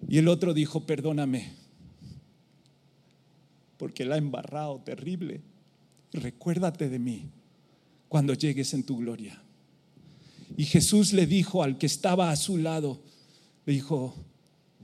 Y 0.07 0.19
el 0.19 0.29
otro 0.29 0.55
dijo, 0.55 0.87
perdóname, 0.87 1.53
porque 3.79 4.05
la 4.05 4.17
he 4.17 4.19
embarrado 4.19 4.81
terrible. 4.81 5.41
Recuérdate 6.13 6.89
de 6.89 6.99
mí 6.99 7.31
cuando 8.09 8.35
llegues 8.35 8.75
en 8.75 8.85
tu 8.85 8.99
gloria. 8.99 9.43
Y 10.57 10.65
Jesús 10.65 11.13
le 11.13 11.27
dijo 11.27 11.63
al 11.63 11.79
que 11.79 11.87
estaba 11.87 12.31
a 12.31 12.37
su 12.37 12.59
lado, 12.59 13.01
le 13.67 13.75
dijo, 13.75 14.15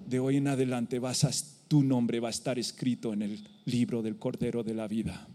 de 0.06 0.20
hoy 0.20 0.36
en 0.36 0.48
adelante 0.48 0.98
vas 0.98 1.24
a, 1.24 1.30
tu 1.68 1.82
nombre 1.82 2.20
va 2.20 2.28
a 2.28 2.30
estar 2.30 2.58
escrito 2.58 3.12
en 3.12 3.22
el 3.22 3.48
libro 3.64 4.02
del 4.02 4.16
Cordero 4.16 4.62
de 4.62 4.74
la 4.74 4.86
Vida. 4.86 5.26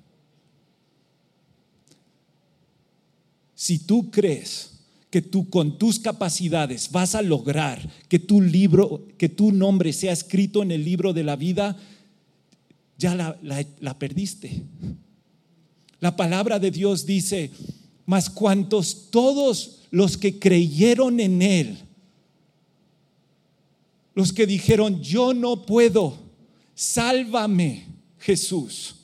Si 3.56 3.80
tú 3.80 4.10
crees 4.10 4.79
que 5.10 5.22
tú 5.22 5.50
con 5.50 5.78
tus 5.78 6.00
capacidades 6.00 6.92
vas 6.92 7.16
a 7.16 7.22
lograr 7.22 7.90
que 8.08 8.20
tu 8.20 8.42
libro, 8.42 9.08
que 9.18 9.30
tu 9.30 9.52
nombre 9.52 9.92
sea 9.92 10.14
escrito 10.14 10.62
en 10.62 10.72
el 10.72 10.86
libro 10.86 11.14
de 11.14 11.24
la 11.24 11.36
vida, 11.36 11.78
ya 12.98 13.16
la, 13.16 14.00
perdiste. 14.00 14.64
La 16.00 16.16
palabra 16.16 16.60
de 16.60 16.70
Dios 16.70 17.06
dice, 17.06 17.50
mas 18.06 18.30
cuantos 18.30 19.10
todos 19.10 19.80
los 19.90 20.18
que 20.18 20.38
creyeron 20.38 21.20
en 21.20 21.42
Él, 21.42 21.78
los 24.14 24.32
que 24.32 24.46
dijeron, 24.46 25.02
yo 25.02 25.34
no 25.34 25.66
puedo, 25.66 26.18
sálvame 26.76 27.86
Jesús. 28.20 28.96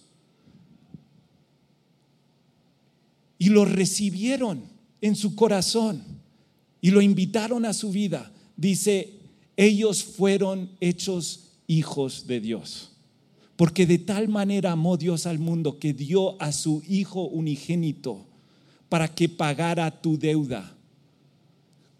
Y 3.39 3.49
lo 3.49 3.65
recibieron 3.65 4.74
en 5.05 5.15
su 5.15 5.35
corazón 5.35 6.03
y 6.81 6.91
lo 6.91 7.01
invitaron 7.01 7.65
a 7.65 7.73
su 7.73 7.91
vida. 7.91 8.31
Dice, 8.57 9.13
ellos 9.57 10.03
fueron 10.03 10.69
hechos 10.79 11.51
hijos 11.67 12.27
de 12.27 12.39
Dios. 12.39 12.91
Porque 13.55 13.85
de 13.85 13.99
tal 13.99 14.27
manera 14.27 14.71
amó 14.71 14.97
Dios 14.97 15.25
al 15.25 15.39
mundo 15.39 15.79
que 15.79 15.93
dio 15.93 16.41
a 16.41 16.51
su 16.51 16.83
Hijo 16.87 17.23
unigénito 17.23 18.25
para 18.89 19.07
que 19.07 19.29
pagara 19.29 20.01
tu 20.01 20.17
deuda 20.17 20.75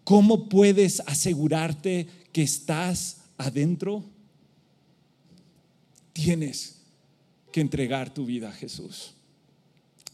¿Cómo 0.06 0.48
puedes 0.48 1.00
asegurarte 1.00 2.06
que 2.30 2.42
estás 2.42 3.22
adentro? 3.36 4.04
Tienes 6.12 6.76
que 7.50 7.60
entregar 7.60 8.14
tu 8.14 8.24
vida 8.24 8.50
a 8.50 8.52
Jesús. 8.52 9.14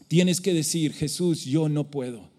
Tienes 0.07 0.41
que 0.41 0.51
decir, 0.51 0.93
Jesús, 0.93 1.45
yo 1.45 1.69
no 1.69 1.91
puedo. 1.91 2.32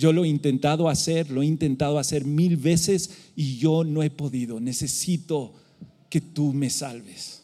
Yo 0.00 0.14
lo 0.14 0.24
he 0.24 0.28
intentado 0.28 0.88
hacer, 0.88 1.30
lo 1.30 1.42
he 1.42 1.46
intentado 1.46 1.98
hacer 1.98 2.24
mil 2.24 2.56
veces 2.56 3.10
y 3.36 3.58
yo 3.58 3.84
no 3.84 4.02
he 4.02 4.08
podido. 4.08 4.58
Necesito 4.58 5.52
que 6.08 6.22
tú 6.22 6.54
me 6.54 6.70
salves. 6.70 7.42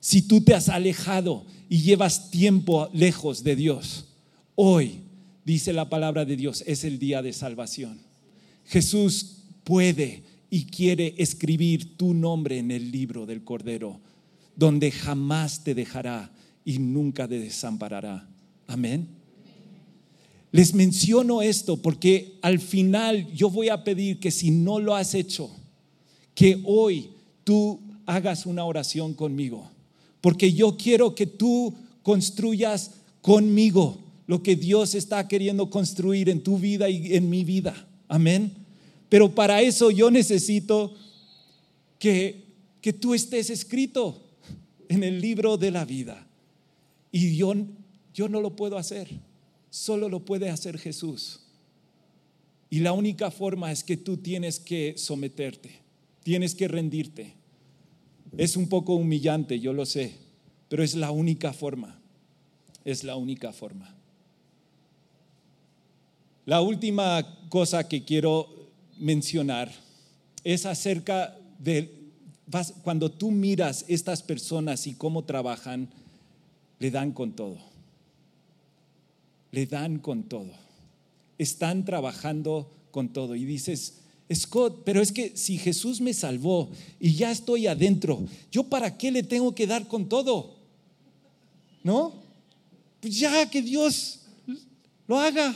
Si 0.00 0.22
tú 0.22 0.40
te 0.40 0.54
has 0.54 0.70
alejado 0.70 1.44
y 1.68 1.82
llevas 1.82 2.30
tiempo 2.30 2.88
lejos 2.94 3.44
de 3.44 3.56
Dios, 3.56 4.06
hoy, 4.54 5.00
dice 5.44 5.74
la 5.74 5.90
palabra 5.90 6.24
de 6.24 6.34
Dios, 6.34 6.64
es 6.66 6.82
el 6.84 6.98
día 6.98 7.20
de 7.20 7.34
salvación. 7.34 7.98
Jesús 8.64 9.42
puede 9.62 10.22
y 10.48 10.64
quiere 10.64 11.14
escribir 11.18 11.98
tu 11.98 12.14
nombre 12.14 12.56
en 12.56 12.70
el 12.70 12.90
libro 12.90 13.26
del 13.26 13.44
Cordero, 13.44 14.00
donde 14.56 14.90
jamás 14.90 15.62
te 15.62 15.74
dejará 15.74 16.32
y 16.64 16.78
nunca 16.78 17.28
te 17.28 17.38
desamparará. 17.38 18.26
Amén. 18.66 19.21
Les 20.52 20.74
menciono 20.74 21.40
esto 21.40 21.78
porque 21.78 22.38
al 22.42 22.60
final 22.60 23.32
yo 23.32 23.48
voy 23.48 23.70
a 23.70 23.82
pedir 23.82 24.20
que 24.20 24.30
si 24.30 24.50
no 24.50 24.78
lo 24.78 24.94
has 24.94 25.14
hecho, 25.14 25.50
que 26.34 26.60
hoy 26.64 27.08
tú 27.42 27.80
hagas 28.04 28.44
una 28.44 28.66
oración 28.66 29.14
conmigo, 29.14 29.70
porque 30.20 30.52
yo 30.52 30.76
quiero 30.76 31.14
que 31.14 31.26
tú 31.26 31.74
construyas 32.02 32.92
conmigo 33.22 33.98
lo 34.26 34.42
que 34.42 34.54
Dios 34.54 34.94
está 34.94 35.26
queriendo 35.26 35.70
construir 35.70 36.28
en 36.28 36.42
tu 36.42 36.58
vida 36.58 36.90
y 36.90 37.14
en 37.14 37.30
mi 37.30 37.44
vida. 37.44 37.88
Amén. 38.06 38.52
Pero 39.08 39.34
para 39.34 39.62
eso 39.62 39.90
yo 39.90 40.10
necesito 40.10 40.94
que, 41.98 42.44
que 42.82 42.92
tú 42.92 43.14
estés 43.14 43.48
escrito 43.48 44.20
en 44.90 45.02
el 45.02 45.18
libro 45.18 45.56
de 45.56 45.70
la 45.70 45.86
vida. 45.86 46.26
Y 47.10 47.36
yo, 47.36 47.54
yo 48.12 48.28
no 48.28 48.42
lo 48.42 48.54
puedo 48.54 48.76
hacer 48.76 49.08
solo 49.72 50.10
lo 50.10 50.20
puede 50.20 50.50
hacer 50.50 50.78
Jesús. 50.78 51.40
Y 52.68 52.80
la 52.80 52.92
única 52.92 53.30
forma 53.30 53.72
es 53.72 53.82
que 53.82 53.96
tú 53.96 54.18
tienes 54.18 54.60
que 54.60 54.94
someterte, 54.98 55.80
tienes 56.22 56.54
que 56.54 56.68
rendirte. 56.68 57.34
Es 58.36 58.56
un 58.56 58.68
poco 58.68 58.94
humillante, 58.94 59.58
yo 59.60 59.72
lo 59.72 59.86
sé, 59.86 60.14
pero 60.68 60.82
es 60.82 60.94
la 60.94 61.10
única 61.10 61.54
forma, 61.54 61.98
es 62.84 63.02
la 63.02 63.16
única 63.16 63.52
forma. 63.52 63.96
La 66.44 66.60
última 66.60 67.48
cosa 67.48 67.88
que 67.88 68.04
quiero 68.04 68.70
mencionar 68.98 69.72
es 70.44 70.66
acerca 70.66 71.38
de 71.58 72.10
cuando 72.82 73.10
tú 73.10 73.30
miras 73.30 73.86
estas 73.88 74.22
personas 74.22 74.86
y 74.86 74.94
cómo 74.94 75.24
trabajan, 75.24 75.88
le 76.78 76.90
dan 76.90 77.12
con 77.12 77.32
todo 77.32 77.71
le 79.52 79.66
dan 79.66 79.98
con 79.98 80.24
todo. 80.24 80.50
Están 81.38 81.84
trabajando 81.84 82.72
con 82.90 83.12
todo. 83.12 83.36
Y 83.36 83.44
dices, 83.44 83.98
Scott, 84.34 84.82
pero 84.84 85.00
es 85.00 85.12
que 85.12 85.36
si 85.36 85.58
Jesús 85.58 86.00
me 86.00 86.14
salvó 86.14 86.70
y 86.98 87.14
ya 87.14 87.30
estoy 87.30 87.66
adentro, 87.66 88.24
¿yo 88.50 88.64
para 88.64 88.96
qué 88.96 89.12
le 89.12 89.22
tengo 89.22 89.54
que 89.54 89.66
dar 89.66 89.86
con 89.86 90.08
todo? 90.08 90.56
¿No? 91.84 92.14
Pues 93.00 93.18
ya 93.18 93.48
que 93.48 93.62
Dios 93.62 94.20
lo 95.06 95.20
haga. 95.20 95.54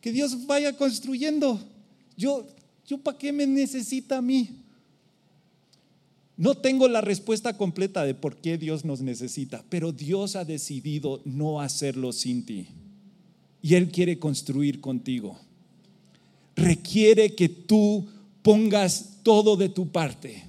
Que 0.00 0.10
Dios 0.10 0.46
vaya 0.46 0.76
construyendo. 0.76 1.60
Yo, 2.16 2.46
yo 2.86 2.98
para 2.98 3.18
qué 3.18 3.32
me 3.32 3.46
necesita 3.46 4.18
a 4.18 4.22
mí? 4.22 4.61
No 6.36 6.54
tengo 6.54 6.88
la 6.88 7.00
respuesta 7.00 7.56
completa 7.56 8.04
de 8.04 8.14
por 8.14 8.36
qué 8.36 8.56
Dios 8.58 8.84
nos 8.84 9.00
necesita, 9.00 9.64
pero 9.68 9.92
Dios 9.92 10.34
ha 10.34 10.44
decidido 10.44 11.20
no 11.24 11.60
hacerlo 11.60 12.12
sin 12.12 12.44
ti. 12.46 12.68
Y 13.60 13.74
Él 13.74 13.90
quiere 13.90 14.18
construir 14.18 14.80
contigo. 14.80 15.38
Requiere 16.56 17.34
que 17.34 17.48
tú 17.48 18.06
pongas 18.42 19.18
todo 19.22 19.56
de 19.56 19.68
tu 19.68 19.88
parte. 19.90 20.44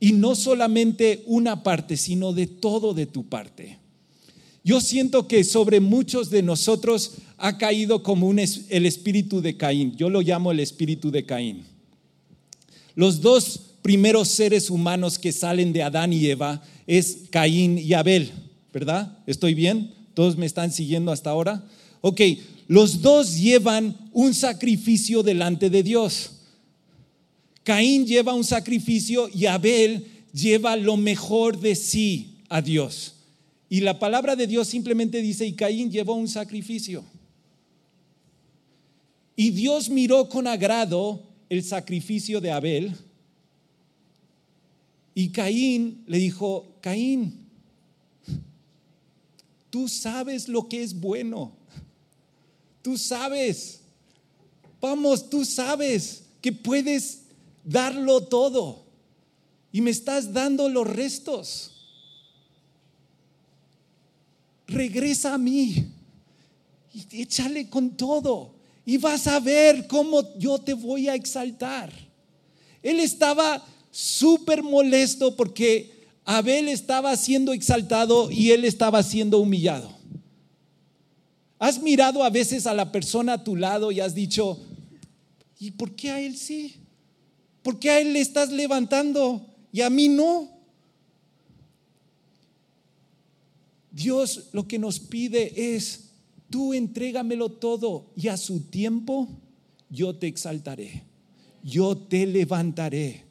Y 0.00 0.12
no 0.12 0.34
solamente 0.34 1.22
una 1.26 1.62
parte, 1.62 1.96
sino 1.96 2.32
de 2.32 2.46
todo 2.46 2.94
de 2.94 3.06
tu 3.06 3.28
parte. 3.28 3.78
Yo 4.64 4.80
siento 4.80 5.28
que 5.28 5.44
sobre 5.44 5.80
muchos 5.80 6.30
de 6.30 6.42
nosotros 6.42 7.12
ha 7.38 7.58
caído 7.58 8.02
como 8.02 8.30
el 8.30 8.86
espíritu 8.86 9.40
de 9.40 9.56
Caín. 9.56 9.96
Yo 9.96 10.10
lo 10.10 10.20
llamo 10.20 10.52
el 10.52 10.60
espíritu 10.60 11.10
de 11.10 11.24
Caín. 11.24 11.64
Los 12.94 13.20
dos 13.20 13.69
primeros 13.82 14.28
seres 14.28 14.70
humanos 14.70 15.18
que 15.18 15.32
salen 15.32 15.72
de 15.72 15.82
Adán 15.82 16.12
y 16.12 16.26
Eva 16.26 16.62
es 16.86 17.24
Caín 17.30 17.78
y 17.78 17.92
Abel, 17.94 18.30
¿verdad? 18.72 19.18
¿Estoy 19.26 19.54
bien? 19.54 19.92
¿Todos 20.14 20.36
me 20.36 20.46
están 20.46 20.72
siguiendo 20.72 21.12
hasta 21.12 21.30
ahora? 21.30 21.64
Ok, 22.00 22.20
los 22.68 23.02
dos 23.02 23.38
llevan 23.38 23.96
un 24.12 24.34
sacrificio 24.34 25.22
delante 25.22 25.70
de 25.70 25.82
Dios. 25.82 26.32
Caín 27.62 28.06
lleva 28.06 28.34
un 28.34 28.44
sacrificio 28.44 29.28
y 29.32 29.46
Abel 29.46 30.06
lleva 30.32 30.76
lo 30.76 30.96
mejor 30.96 31.58
de 31.58 31.74
sí 31.74 32.38
a 32.48 32.62
Dios. 32.62 33.14
Y 33.68 33.80
la 33.80 33.98
palabra 33.98 34.34
de 34.34 34.46
Dios 34.46 34.68
simplemente 34.68 35.22
dice, 35.22 35.46
y 35.46 35.52
Caín 35.52 35.90
llevó 35.90 36.14
un 36.14 36.28
sacrificio. 36.28 37.04
Y 39.36 39.50
Dios 39.50 39.88
miró 39.88 40.28
con 40.28 40.46
agrado 40.46 41.22
el 41.48 41.62
sacrificio 41.62 42.40
de 42.40 42.50
Abel 42.50 42.96
y 45.20 45.28
Caín 45.28 46.02
le 46.06 46.16
dijo, 46.16 46.78
Caín, 46.80 47.46
tú 49.68 49.86
sabes 49.86 50.48
lo 50.48 50.66
que 50.66 50.82
es 50.82 50.98
bueno. 50.98 51.52
Tú 52.80 52.96
sabes. 52.96 53.80
Vamos, 54.80 55.28
tú 55.28 55.44
sabes 55.44 56.22
que 56.40 56.52
puedes 56.52 57.24
darlo 57.62 58.22
todo. 58.22 58.86
Y 59.70 59.82
me 59.82 59.90
estás 59.90 60.32
dando 60.32 60.70
los 60.70 60.86
restos. 60.86 61.72
Regresa 64.68 65.34
a 65.34 65.38
mí 65.38 65.84
y 66.94 67.20
échale 67.20 67.68
con 67.68 67.90
todo. 67.94 68.54
Y 68.86 68.96
vas 68.96 69.26
a 69.26 69.38
ver 69.38 69.86
cómo 69.86 70.34
yo 70.38 70.58
te 70.58 70.72
voy 70.72 71.08
a 71.08 71.14
exaltar. 71.14 71.92
Él 72.82 73.00
estaba 73.00 73.62
súper 73.90 74.62
molesto 74.62 75.36
porque 75.36 76.00
Abel 76.24 76.68
estaba 76.68 77.16
siendo 77.16 77.52
exaltado 77.52 78.30
y 78.30 78.52
él 78.52 78.64
estaba 78.64 79.02
siendo 79.02 79.38
humillado. 79.38 79.90
¿Has 81.58 81.82
mirado 81.82 82.24
a 82.24 82.30
veces 82.30 82.66
a 82.66 82.74
la 82.74 82.90
persona 82.92 83.34
a 83.34 83.44
tu 83.44 83.56
lado 83.56 83.92
y 83.92 84.00
has 84.00 84.14
dicho, 84.14 84.58
¿y 85.58 85.72
por 85.72 85.94
qué 85.94 86.10
a 86.10 86.20
él 86.20 86.36
sí? 86.36 86.76
¿Por 87.62 87.78
qué 87.78 87.90
a 87.90 88.00
él 88.00 88.14
le 88.14 88.20
estás 88.20 88.50
levantando 88.50 89.46
y 89.72 89.82
a 89.82 89.90
mí 89.90 90.08
no? 90.08 90.48
Dios 93.90 94.48
lo 94.52 94.66
que 94.66 94.78
nos 94.78 95.00
pide 95.00 95.74
es, 95.74 96.12
tú 96.48 96.72
entrégamelo 96.72 97.50
todo 97.50 98.06
y 98.16 98.28
a 98.28 98.36
su 98.36 98.60
tiempo 98.60 99.28
yo 99.90 100.16
te 100.16 100.28
exaltaré, 100.28 101.04
yo 101.62 101.96
te 101.96 102.24
levantaré 102.24 103.29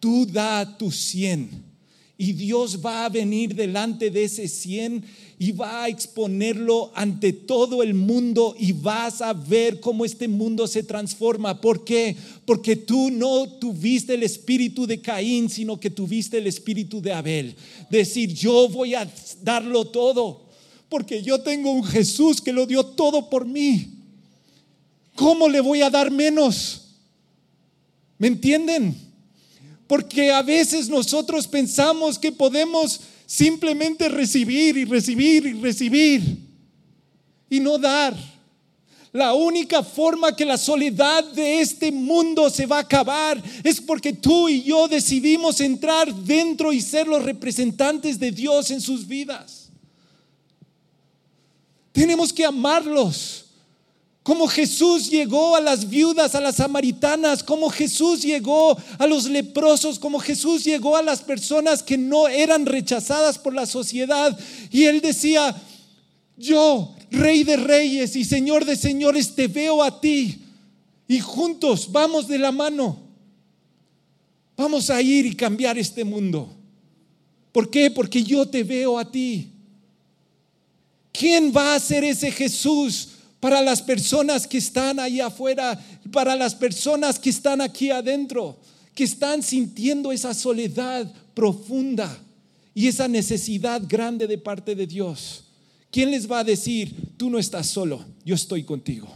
tú 0.00 0.26
da 0.26 0.76
tu 0.76 0.90
cien. 0.90 1.70
Y 2.18 2.34
Dios 2.34 2.84
va 2.84 3.06
a 3.06 3.08
venir 3.08 3.54
delante 3.54 4.10
de 4.10 4.24
ese 4.24 4.46
cien 4.46 5.02
y 5.38 5.52
va 5.52 5.84
a 5.84 5.88
exponerlo 5.88 6.92
ante 6.94 7.32
todo 7.32 7.82
el 7.82 7.94
mundo 7.94 8.54
y 8.58 8.72
vas 8.72 9.22
a 9.22 9.32
ver 9.32 9.80
cómo 9.80 10.04
este 10.04 10.28
mundo 10.28 10.66
se 10.66 10.82
transforma. 10.82 11.62
¿Por 11.62 11.82
qué? 11.82 12.14
Porque 12.44 12.76
tú 12.76 13.10
no 13.10 13.48
tuviste 13.48 14.12
el 14.12 14.22
espíritu 14.22 14.86
de 14.86 15.00
Caín, 15.00 15.48
sino 15.48 15.80
que 15.80 15.88
tuviste 15.88 16.36
el 16.36 16.46
espíritu 16.46 17.00
de 17.00 17.14
Abel. 17.14 17.56
Decir, 17.88 18.34
yo 18.34 18.68
voy 18.68 18.94
a 18.94 19.10
darlo 19.42 19.86
todo, 19.86 20.42
porque 20.90 21.22
yo 21.22 21.40
tengo 21.40 21.72
un 21.72 21.84
Jesús 21.84 22.42
que 22.42 22.52
lo 22.52 22.66
dio 22.66 22.84
todo 22.84 23.30
por 23.30 23.46
mí. 23.46 23.94
¿Cómo 25.14 25.48
le 25.48 25.60
voy 25.60 25.80
a 25.80 25.88
dar 25.88 26.10
menos? 26.10 26.96
¿Me 28.18 28.26
entienden? 28.26 29.09
Porque 29.90 30.30
a 30.30 30.40
veces 30.40 30.88
nosotros 30.88 31.48
pensamos 31.48 32.16
que 32.16 32.30
podemos 32.30 33.00
simplemente 33.26 34.08
recibir 34.08 34.76
y 34.76 34.84
recibir 34.84 35.44
y 35.46 35.52
recibir 35.54 36.38
y 37.48 37.58
no 37.58 37.76
dar. 37.76 38.16
La 39.10 39.34
única 39.34 39.82
forma 39.82 40.36
que 40.36 40.44
la 40.44 40.56
soledad 40.56 41.24
de 41.32 41.60
este 41.60 41.90
mundo 41.90 42.48
se 42.50 42.66
va 42.66 42.76
a 42.76 42.82
acabar 42.82 43.42
es 43.64 43.80
porque 43.80 44.12
tú 44.12 44.48
y 44.48 44.62
yo 44.62 44.86
decidimos 44.86 45.60
entrar 45.60 46.14
dentro 46.14 46.72
y 46.72 46.80
ser 46.80 47.08
los 47.08 47.24
representantes 47.24 48.16
de 48.20 48.30
Dios 48.30 48.70
en 48.70 48.80
sus 48.80 49.04
vidas. 49.08 49.70
Tenemos 51.90 52.32
que 52.32 52.44
amarlos 52.44 53.46
como 54.22 54.46
Jesús 54.46 55.10
llegó 55.10 55.56
a 55.56 55.60
las 55.60 55.88
viudas, 55.88 56.34
a 56.34 56.40
las 56.40 56.56
samaritanas, 56.56 57.42
como 57.42 57.70
Jesús 57.70 58.22
llegó 58.22 58.76
a 58.98 59.06
los 59.06 59.24
leprosos, 59.24 59.98
como 59.98 60.18
Jesús 60.18 60.64
llegó 60.64 60.96
a 60.96 61.02
las 61.02 61.22
personas 61.22 61.82
que 61.82 61.96
no 61.96 62.28
eran 62.28 62.66
rechazadas 62.66 63.38
por 63.38 63.54
la 63.54 63.64
sociedad. 63.64 64.38
Y 64.70 64.84
él 64.84 65.00
decía, 65.00 65.56
yo, 66.36 66.94
rey 67.10 67.44
de 67.44 67.56
reyes 67.56 68.14
y 68.14 68.24
señor 68.24 68.66
de 68.66 68.76
señores, 68.76 69.34
te 69.34 69.48
veo 69.48 69.82
a 69.82 70.00
ti. 70.00 70.42
Y 71.08 71.18
juntos 71.20 71.90
vamos 71.90 72.28
de 72.28 72.38
la 72.38 72.52
mano. 72.52 72.98
Vamos 74.54 74.90
a 74.90 75.00
ir 75.00 75.24
y 75.24 75.34
cambiar 75.34 75.78
este 75.78 76.04
mundo. 76.04 76.54
¿Por 77.52 77.70
qué? 77.70 77.90
Porque 77.90 78.22
yo 78.22 78.46
te 78.46 78.64
veo 78.64 78.98
a 78.98 79.10
ti. 79.10 79.50
¿Quién 81.10 81.52
va 81.56 81.74
a 81.74 81.80
ser 81.80 82.04
ese 82.04 82.30
Jesús 82.30 83.08
para 83.40 83.62
las 83.62 83.80
personas 83.80 84.46
que 84.46 84.58
están 84.58 85.00
ahí 85.00 85.20
afuera, 85.20 85.82
para 86.12 86.36
las 86.36 86.54
personas 86.54 87.18
que 87.18 87.30
están 87.30 87.62
aquí 87.62 87.90
adentro, 87.90 88.58
que 88.94 89.04
están 89.04 89.42
sintiendo 89.42 90.12
esa 90.12 90.34
soledad 90.34 91.10
profunda 91.34 92.16
y 92.74 92.86
esa 92.86 93.08
necesidad 93.08 93.82
grande 93.88 94.26
de 94.26 94.38
parte 94.38 94.74
de 94.74 94.86
Dios? 94.86 95.44
¿Quién 95.90 96.10
les 96.10 96.30
va 96.30 96.40
a 96.40 96.44
decir, 96.44 96.94
tú 97.16 97.30
no 97.30 97.38
estás 97.38 97.66
solo, 97.66 98.04
yo 98.24 98.34
estoy 98.34 98.62
contigo? 98.62 99.08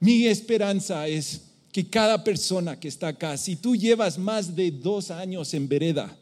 Mi 0.00 0.26
esperanza 0.26 1.06
es 1.08 1.42
que 1.72 1.88
cada 1.88 2.22
persona 2.22 2.78
que 2.78 2.88
está 2.88 3.08
acá, 3.08 3.36
si 3.36 3.56
tú 3.56 3.76
llevas 3.76 4.18
más 4.18 4.54
de 4.54 4.70
dos 4.70 5.10
años 5.10 5.54
en 5.54 5.68
vereda, 5.68 6.16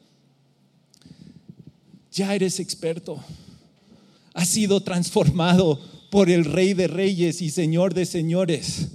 ya 2.13 2.35
eres 2.35 2.61
experto, 2.61 3.23
has 4.35 4.49
sido 4.49 4.83
transformado 4.83 5.81
por 6.11 6.29
el 6.29 6.45
Rey 6.45 6.75
de 6.75 6.89
Reyes 6.89 7.41
y 7.41 7.51
Señor 7.51 7.95
de 7.95 8.05
Señores. 8.05 8.89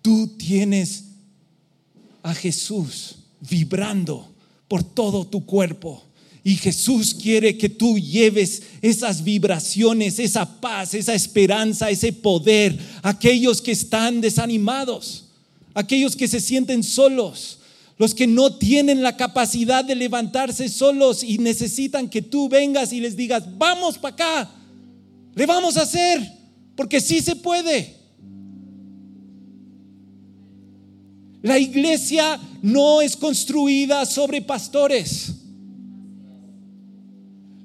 Tú 0.00 0.28
tienes 0.38 1.04
a 2.22 2.34
Jesús 2.34 3.16
vibrando 3.40 4.28
por 4.68 4.82
todo 4.82 5.26
tu 5.26 5.44
cuerpo. 5.44 6.02
Y 6.42 6.56
Jesús 6.56 7.14
quiere 7.14 7.58
que 7.58 7.68
tú 7.68 7.98
lleves 7.98 8.62
esas 8.80 9.22
vibraciones, 9.22 10.18
esa 10.18 10.60
paz, 10.60 10.94
esa 10.94 11.14
esperanza, 11.14 11.90
ese 11.90 12.12
poder 12.12 12.78
a 13.02 13.10
aquellos 13.10 13.60
que 13.60 13.72
están 13.72 14.22
desanimados, 14.22 15.26
aquellos 15.74 16.16
que 16.16 16.28
se 16.28 16.40
sienten 16.40 16.82
solos, 16.82 17.59
los 18.00 18.14
que 18.14 18.26
no 18.26 18.56
tienen 18.56 19.02
la 19.02 19.14
capacidad 19.14 19.84
de 19.84 19.94
levantarse 19.94 20.70
solos 20.70 21.22
y 21.22 21.36
necesitan 21.36 22.08
que 22.08 22.22
tú 22.22 22.48
vengas 22.48 22.94
y 22.94 23.00
les 23.00 23.14
digas, 23.14 23.44
vamos 23.58 23.98
para 23.98 24.14
acá, 24.14 24.50
le 25.34 25.44
vamos 25.44 25.76
a 25.76 25.82
hacer, 25.82 26.18
porque 26.74 26.98
sí 26.98 27.20
se 27.20 27.36
puede. 27.36 27.94
La 31.42 31.58
iglesia 31.58 32.40
no 32.62 33.02
es 33.02 33.18
construida 33.18 34.06
sobre 34.06 34.40
pastores. 34.40 35.34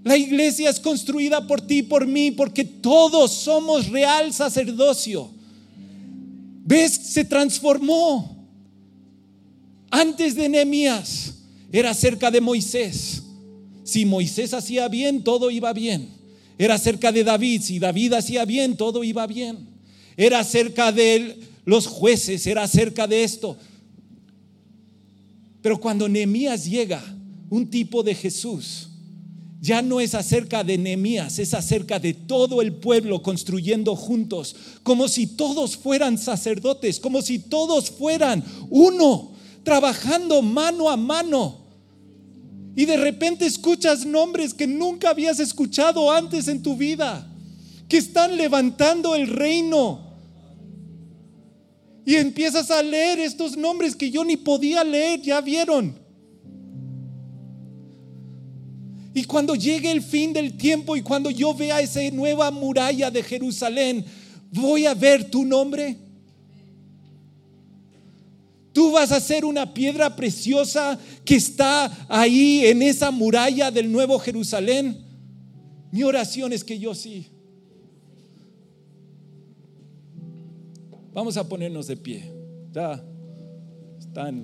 La 0.04 0.18
iglesia 0.18 0.70
es 0.70 0.82
construida 0.82 1.48
por 1.48 1.62
ti 1.62 1.82
por 1.82 2.06
mí 2.06 2.32
porque 2.32 2.66
todos 2.66 3.32
somos 3.32 3.88
real 3.88 4.34
sacerdocio. 4.34 5.30
¿Ves? 6.66 6.92
Se 6.92 7.24
transformó. 7.24 8.35
Antes 9.96 10.36
de 10.36 10.50
Nehemías 10.50 11.36
era 11.72 11.94
cerca 11.94 12.30
de 12.30 12.42
Moisés. 12.42 13.24
Si 13.86 14.04
Moisés 14.04 14.54
hacía 14.54 14.90
bien, 14.90 15.24
todo 15.24 15.50
iba 15.50 15.72
bien. 15.72 16.10
Era 16.58 16.78
cerca 16.78 17.14
de 17.14 17.24
David. 17.24 17.62
Si 17.62 17.80
David 17.80 18.12
hacía 18.12 18.44
bien, 18.44 18.76
todo 18.76 19.06
iba 19.06 19.26
bien. 19.26 19.70
Era 20.18 20.44
cerca 20.44 20.92
de 20.92 21.40
los 21.64 21.88
jueces, 21.88 22.46
era 22.46 22.68
cerca 22.68 23.08
de 23.08 23.24
esto. 23.24 23.58
Pero 25.62 25.80
cuando 25.80 26.10
Nehemías 26.10 26.66
llega, 26.66 27.02
un 27.50 27.70
tipo 27.70 28.04
de 28.04 28.16
Jesús, 28.16 28.90
ya 29.62 29.82
no 29.82 30.02
es 30.02 30.14
acerca 30.14 30.66
de 30.66 30.78
Nehemías, 30.78 31.40
es 31.40 31.54
acerca 31.54 32.00
de 32.00 32.14
todo 32.14 32.62
el 32.62 32.74
pueblo 32.74 33.22
construyendo 33.22 33.96
juntos, 33.96 34.58
como 34.84 35.08
si 35.08 35.26
todos 35.26 35.78
fueran 35.78 36.18
sacerdotes, 36.18 37.00
como 37.00 37.22
si 37.22 37.40
todos 37.40 37.90
fueran 37.92 38.44
uno, 38.70 39.35
trabajando 39.66 40.42
mano 40.42 40.90
a 40.90 40.96
mano. 40.96 41.66
Y 42.78 42.86
de 42.86 42.96
repente 42.96 43.46
escuchas 43.46 44.06
nombres 44.06 44.54
que 44.54 44.68
nunca 44.68 45.10
habías 45.10 45.40
escuchado 45.40 46.10
antes 46.12 46.48
en 46.48 46.62
tu 46.62 46.78
vida, 46.78 47.28
que 47.90 47.98
están 47.98 48.38
levantando 48.38 49.16
el 49.16 49.28
reino. 49.28 50.02
Y 52.06 52.16
empiezas 52.16 52.70
a 52.72 52.84
leer 52.84 53.20
estos 53.20 53.58
nombres 53.58 53.96
que 53.96 54.12
yo 54.12 54.24
ni 54.24 54.38
podía 54.38 54.84
leer, 54.84 55.22
ya 55.22 55.42
vieron. 55.42 55.98
Y 59.14 59.24
cuando 59.24 59.56
llegue 59.56 59.90
el 59.92 60.04
fin 60.04 60.34
del 60.34 60.58
tiempo 60.58 60.96
y 60.98 61.02
cuando 61.02 61.32
yo 61.32 61.54
vea 61.54 61.80
esa 61.80 62.02
nueva 62.12 62.52
muralla 62.52 63.10
de 63.10 63.24
Jerusalén, 63.24 64.06
voy 64.52 64.86
a 64.86 64.94
ver 64.94 65.32
tu 65.32 65.46
nombre. 65.46 66.05
Tú 68.76 68.92
vas 68.92 69.14
a 69.14 69.22
ser 69.22 69.46
una 69.46 69.74
piedra 69.74 70.18
preciosa 70.18 71.00
que 71.24 71.36
está 71.36 72.06
ahí 72.10 72.66
en 72.66 72.82
esa 72.82 73.10
muralla 73.10 73.72
del 73.72 73.90
nuevo 73.90 74.20
Jerusalén. 74.20 75.02
Mi 75.94 76.04
oración 76.04 76.52
es 76.52 76.62
que 76.62 76.78
yo 76.78 76.94
sí. 76.94 77.28
Vamos 81.14 81.38
a 81.38 81.48
ponernos 81.48 81.88
de 81.88 81.96
pie. 81.96 82.30
Ya 82.74 83.02
están. 83.98 84.44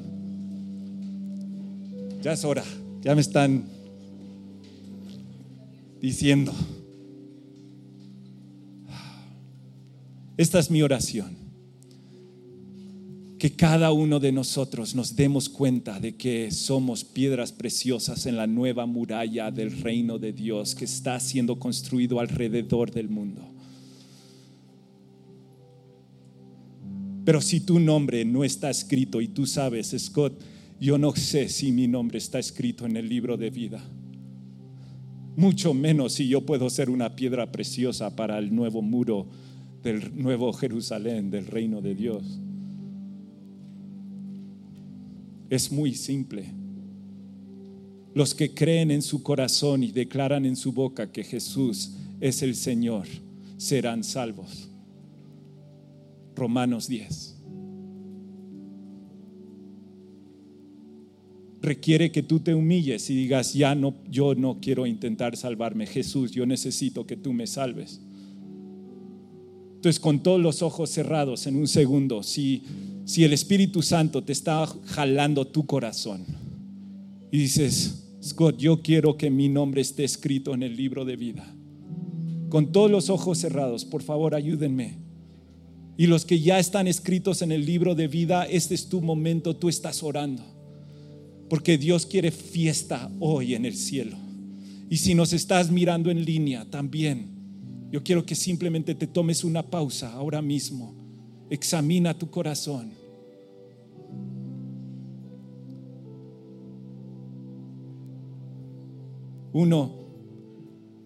Ya 2.21 2.31
es 2.31 2.45
hora. 2.45 2.63
Ya 3.01 3.13
me 3.13 3.19
están 3.19 3.65
diciendo, 5.99 6.53
esta 10.37 10.57
es 10.59 10.71
mi 10.71 10.81
oración, 10.81 11.35
que 13.41 13.53
cada 13.53 13.91
uno 13.91 14.19
de 14.19 14.31
nosotros 14.31 14.93
nos 14.93 15.15
demos 15.15 15.49
cuenta 15.49 15.99
de 15.99 16.15
que 16.15 16.51
somos 16.51 17.03
piedras 17.03 17.51
preciosas 17.51 18.27
en 18.27 18.37
la 18.37 18.45
nueva 18.45 18.85
muralla 18.85 19.49
del 19.49 19.81
reino 19.81 20.19
de 20.19 20.31
Dios 20.31 20.75
que 20.75 20.85
está 20.85 21.19
siendo 21.19 21.57
construido 21.57 22.19
alrededor 22.19 22.91
del 22.91 23.09
mundo. 23.09 23.41
Pero 27.25 27.41
si 27.41 27.61
tu 27.61 27.79
nombre 27.79 28.23
no 28.25 28.43
está 28.43 28.69
escrito 28.69 29.19
y 29.21 29.29
tú 29.29 29.47
sabes, 29.47 29.95
Scott, 29.97 30.39
yo 30.79 30.99
no 30.99 31.15
sé 31.15 31.49
si 31.49 31.71
mi 31.71 31.87
nombre 31.87 32.19
está 32.19 32.37
escrito 32.37 32.85
en 32.85 32.95
el 32.95 33.09
libro 33.09 33.37
de 33.37 33.49
vida 33.49 33.83
mucho 35.35 35.73
menos 35.73 36.13
si 36.13 36.27
yo 36.27 36.45
puedo 36.45 36.69
ser 36.69 36.91
una 36.91 37.15
piedra 37.15 37.51
preciosa 37.51 38.15
para 38.15 38.37
el 38.37 38.53
nuevo 38.53 38.83
muro 38.83 39.25
del 39.81 40.15
nuevo 40.15 40.53
Jerusalén, 40.53 41.31
del 41.31 41.47
reino 41.47 41.81
de 41.81 41.95
Dios. 41.95 42.39
Es 45.51 45.71
muy 45.71 45.93
simple. 45.93 46.45
Los 48.15 48.33
que 48.33 48.55
creen 48.55 48.89
en 48.89 49.03
su 49.03 49.21
corazón 49.21 49.83
y 49.83 49.91
declaran 49.91 50.45
en 50.47 50.55
su 50.55 50.71
boca 50.71 51.11
que 51.11 51.23
Jesús 51.23 51.91
es 52.19 52.41
el 52.41 52.55
Señor 52.55 53.05
serán 53.57 54.03
salvos. 54.03 54.69
Romanos 56.35 56.87
10. 56.87 57.41
requiere 61.61 62.11
que 62.11 62.23
tú 62.23 62.39
te 62.39 62.55
humilles 62.55 63.09
y 63.09 63.15
digas, 63.15 63.53
ya 63.53 63.75
no, 63.75 63.93
yo 64.09 64.35
no 64.35 64.59
quiero 64.59 64.87
intentar 64.87 65.37
salvarme, 65.37 65.85
Jesús, 65.85 66.31
yo 66.31 66.45
necesito 66.45 67.05
que 67.05 67.15
tú 67.15 67.33
me 67.33 67.47
salves. 67.47 68.01
Entonces, 69.81 69.99
con 69.99 70.21
todos 70.21 70.39
los 70.39 70.61
ojos 70.61 70.91
cerrados 70.91 71.47
en 71.47 71.55
un 71.55 71.67
segundo, 71.67 72.21
si, 72.21 72.61
si 73.03 73.23
el 73.23 73.33
Espíritu 73.33 73.81
Santo 73.81 74.23
te 74.23 74.31
está 74.31 74.71
jalando 74.85 75.47
tu 75.47 75.65
corazón 75.65 76.23
y 77.31 77.39
dices, 77.39 78.03
Scott, 78.23 78.59
yo 78.59 78.83
quiero 78.83 79.17
que 79.17 79.31
mi 79.31 79.49
nombre 79.49 79.81
esté 79.81 80.03
escrito 80.03 80.53
en 80.53 80.61
el 80.61 80.77
libro 80.77 81.03
de 81.03 81.15
vida. 81.15 81.51
Con 82.49 82.71
todos 82.71 82.91
los 82.91 83.09
ojos 83.09 83.39
cerrados, 83.39 83.83
por 83.83 84.03
favor, 84.03 84.35
ayúdenme. 84.35 84.99
Y 85.97 86.05
los 86.05 86.25
que 86.25 86.39
ya 86.39 86.59
están 86.59 86.87
escritos 86.87 87.41
en 87.41 87.51
el 87.51 87.65
libro 87.65 87.95
de 87.95 88.07
vida, 88.07 88.45
este 88.45 88.75
es 88.75 88.87
tu 88.87 89.01
momento, 89.01 89.55
tú 89.55 89.67
estás 89.67 90.03
orando 90.03 90.43
porque 91.49 91.79
Dios 91.79 92.05
quiere 92.05 92.29
fiesta 92.29 93.11
hoy 93.19 93.55
en 93.55 93.65
el 93.65 93.75
cielo. 93.75 94.15
Y 94.91 94.97
si 94.97 95.15
nos 95.15 95.33
estás 95.33 95.71
mirando 95.71 96.11
en 96.11 96.23
línea 96.23 96.69
también, 96.69 97.40
yo 97.91 98.01
quiero 98.03 98.25
que 98.25 98.35
simplemente 98.35 98.95
te 98.95 99.05
tomes 99.05 99.43
una 99.43 99.69
pausa 99.69 100.13
ahora 100.13 100.41
mismo. 100.41 100.95
Examina 101.49 102.17
tu 102.17 102.29
corazón. 102.29 102.93
Uno, 109.51 110.01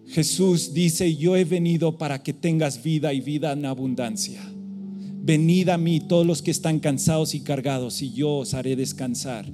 Jesús 0.06 0.72
dice, 0.72 1.16
yo 1.16 1.34
he 1.36 1.44
venido 1.44 1.98
para 1.98 2.22
que 2.22 2.32
tengas 2.32 2.82
vida 2.82 3.12
y 3.12 3.20
vida 3.20 3.52
en 3.52 3.64
abundancia. 3.64 4.40
Venid 5.22 5.70
a 5.70 5.78
mí 5.78 5.98
todos 5.98 6.24
los 6.24 6.40
que 6.40 6.52
están 6.52 6.78
cansados 6.78 7.34
y 7.34 7.40
cargados 7.40 8.00
y 8.00 8.12
yo 8.12 8.36
os 8.36 8.54
haré 8.54 8.76
descansar. 8.76 9.44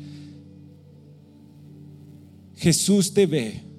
Jesús 2.56 3.14
te 3.14 3.24
ve, 3.24 3.71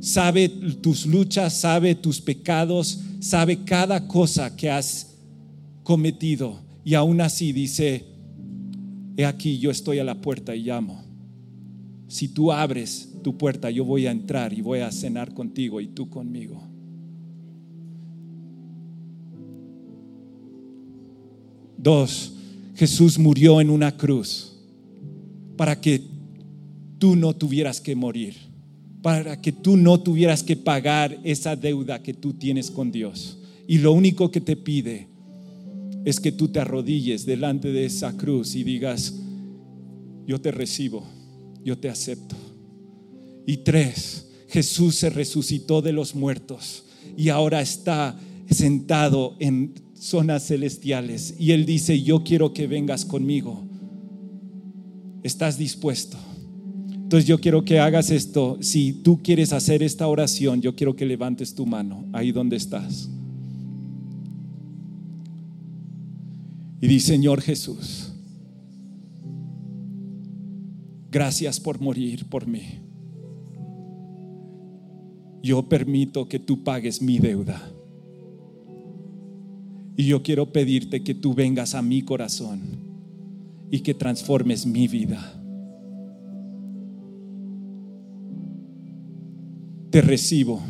sabe 0.00 0.48
tus 0.48 1.06
luchas, 1.06 1.54
sabe 1.54 1.94
tus 1.94 2.20
pecados, 2.20 3.00
sabe 3.20 3.64
cada 3.64 4.08
cosa 4.08 4.56
que 4.56 4.70
has 4.70 5.14
cometido 5.82 6.58
y 6.84 6.94
aún 6.94 7.20
así 7.20 7.52
dice, 7.52 8.06
he 9.16 9.24
aquí 9.24 9.58
yo 9.58 9.70
estoy 9.70 9.98
a 9.98 10.04
la 10.04 10.20
puerta 10.20 10.56
y 10.56 10.64
llamo. 10.64 11.04
Si 12.08 12.28
tú 12.28 12.50
abres 12.50 13.12
tu 13.22 13.36
puerta, 13.36 13.70
yo 13.70 13.84
voy 13.84 14.06
a 14.06 14.10
entrar 14.10 14.52
y 14.52 14.62
voy 14.62 14.80
a 14.80 14.90
cenar 14.90 15.32
contigo 15.32 15.80
y 15.80 15.88
tú 15.88 16.08
conmigo. 16.08 16.60
Dos, 21.76 22.32
Jesús 22.74 23.18
murió 23.18 23.60
en 23.60 23.70
una 23.70 23.96
cruz 23.96 24.56
para 25.56 25.80
que 25.80 26.02
tú 26.98 27.16
no 27.16 27.34
tuvieras 27.34 27.80
que 27.80 27.94
morir, 27.94 28.34
para 29.02 29.40
que 29.40 29.52
tú 29.52 29.76
no 29.76 30.00
tuvieras 30.00 30.42
que 30.42 30.56
pagar 30.56 31.18
esa 31.24 31.56
deuda 31.56 32.02
que 32.02 32.14
tú 32.14 32.34
tienes 32.34 32.70
con 32.70 32.92
Dios. 32.92 33.38
Y 33.66 33.78
lo 33.78 33.92
único 33.92 34.30
que 34.30 34.40
te 34.40 34.56
pide 34.56 35.08
es 36.04 36.20
que 36.20 36.32
tú 36.32 36.48
te 36.48 36.60
arrodilles 36.60 37.26
delante 37.26 37.72
de 37.72 37.86
esa 37.86 38.16
cruz 38.16 38.54
y 38.54 38.64
digas, 38.64 39.14
yo 40.26 40.40
te 40.40 40.50
recibo, 40.50 41.04
yo 41.64 41.78
te 41.78 41.88
acepto. 41.88 42.36
Y 43.46 43.58
tres, 43.58 44.28
Jesús 44.48 44.96
se 44.96 45.10
resucitó 45.10 45.82
de 45.82 45.92
los 45.92 46.14
muertos 46.14 46.84
y 47.16 47.28
ahora 47.28 47.60
está 47.60 48.18
sentado 48.48 49.36
en 49.40 49.74
zonas 49.94 50.46
celestiales. 50.46 51.34
Y 51.38 51.52
Él 51.52 51.66
dice, 51.66 52.02
yo 52.02 52.24
quiero 52.24 52.52
que 52.52 52.66
vengas 52.66 53.04
conmigo. 53.04 53.64
¿Estás 55.22 55.58
dispuesto? 55.58 56.18
Entonces 57.10 57.26
yo 57.26 57.40
quiero 57.40 57.64
que 57.64 57.80
hagas 57.80 58.12
esto. 58.12 58.56
Si 58.60 58.92
tú 58.92 59.18
quieres 59.20 59.52
hacer 59.52 59.82
esta 59.82 60.06
oración, 60.06 60.60
yo 60.60 60.76
quiero 60.76 60.94
que 60.94 61.04
levantes 61.04 61.56
tu 61.56 61.66
mano 61.66 62.04
ahí 62.12 62.30
donde 62.30 62.54
estás. 62.54 63.10
Y 66.80 66.86
di, 66.86 67.00
Señor 67.00 67.40
Jesús, 67.40 68.12
gracias 71.10 71.58
por 71.58 71.80
morir 71.80 72.26
por 72.26 72.46
mí. 72.46 72.78
Yo 75.42 75.68
permito 75.68 76.28
que 76.28 76.38
tú 76.38 76.62
pagues 76.62 77.02
mi 77.02 77.18
deuda. 77.18 77.60
Y 79.96 80.04
yo 80.04 80.22
quiero 80.22 80.52
pedirte 80.52 81.02
que 81.02 81.16
tú 81.16 81.34
vengas 81.34 81.74
a 81.74 81.82
mi 81.82 82.02
corazón 82.02 82.60
y 83.68 83.80
que 83.80 83.94
transformes 83.94 84.64
mi 84.64 84.86
vida. 84.86 85.39
Te 89.90 90.00
recibo. 90.00 90.60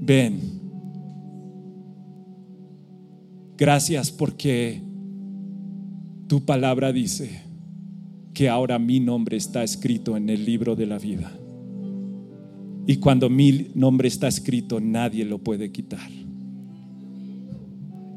Ven. 0.00 0.40
Gracias 3.56 4.12
porque 4.12 4.80
tu 6.28 6.44
palabra 6.44 6.92
dice 6.92 7.42
que 8.34 8.48
ahora 8.48 8.78
mi 8.78 9.00
nombre 9.00 9.36
está 9.36 9.64
escrito 9.64 10.16
en 10.16 10.28
el 10.28 10.44
libro 10.44 10.76
de 10.76 10.86
la 10.86 10.98
vida. 10.98 11.32
Y 12.86 12.96
cuando 12.96 13.28
mi 13.28 13.70
nombre 13.74 14.08
está 14.08 14.28
escrito, 14.28 14.80
nadie 14.80 15.24
lo 15.24 15.38
puede 15.38 15.72
quitar. 15.72 16.08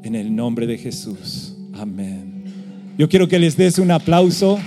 En 0.02 0.14
el 0.14 0.34
nombre 0.34 0.66
de 0.66 0.78
Jesús. 0.78 1.56
Amén. 1.74 2.44
Yo 2.96 3.08
quiero 3.08 3.28
que 3.28 3.38
les 3.38 3.56
des 3.56 3.78
un 3.78 3.90
aplauso. 3.90 4.58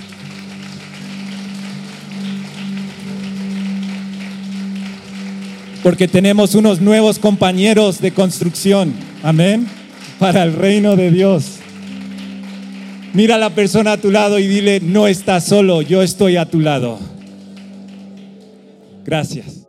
Porque 5.86 6.08
tenemos 6.08 6.56
unos 6.56 6.80
nuevos 6.80 7.20
compañeros 7.20 8.00
de 8.00 8.12
construcción. 8.12 8.92
Amén. 9.22 9.68
Para 10.18 10.42
el 10.42 10.52
reino 10.52 10.96
de 10.96 11.12
Dios. 11.12 11.60
Mira 13.14 13.36
a 13.36 13.38
la 13.38 13.50
persona 13.50 13.92
a 13.92 13.96
tu 13.96 14.10
lado 14.10 14.40
y 14.40 14.48
dile, 14.48 14.80
no 14.80 15.06
estás 15.06 15.44
solo, 15.44 15.82
yo 15.82 16.02
estoy 16.02 16.38
a 16.38 16.50
tu 16.50 16.58
lado. 16.58 16.98
Gracias. 19.04 19.68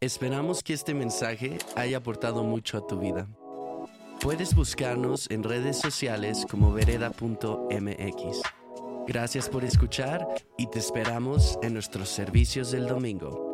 Esperamos 0.00 0.62
que 0.62 0.72
este 0.72 0.94
mensaje 0.94 1.58
haya 1.74 1.96
aportado 1.96 2.44
mucho 2.44 2.78
a 2.78 2.86
tu 2.86 3.00
vida. 3.00 3.26
Puedes 4.20 4.54
buscarnos 4.54 5.28
en 5.32 5.42
redes 5.42 5.78
sociales 5.78 6.46
como 6.48 6.72
vereda.mx. 6.72 8.40
Gracias 9.08 9.48
por 9.48 9.64
escuchar 9.64 10.28
y 10.56 10.68
te 10.68 10.78
esperamos 10.78 11.58
en 11.60 11.74
nuestros 11.74 12.08
servicios 12.08 12.70
del 12.70 12.86
domingo. 12.86 13.45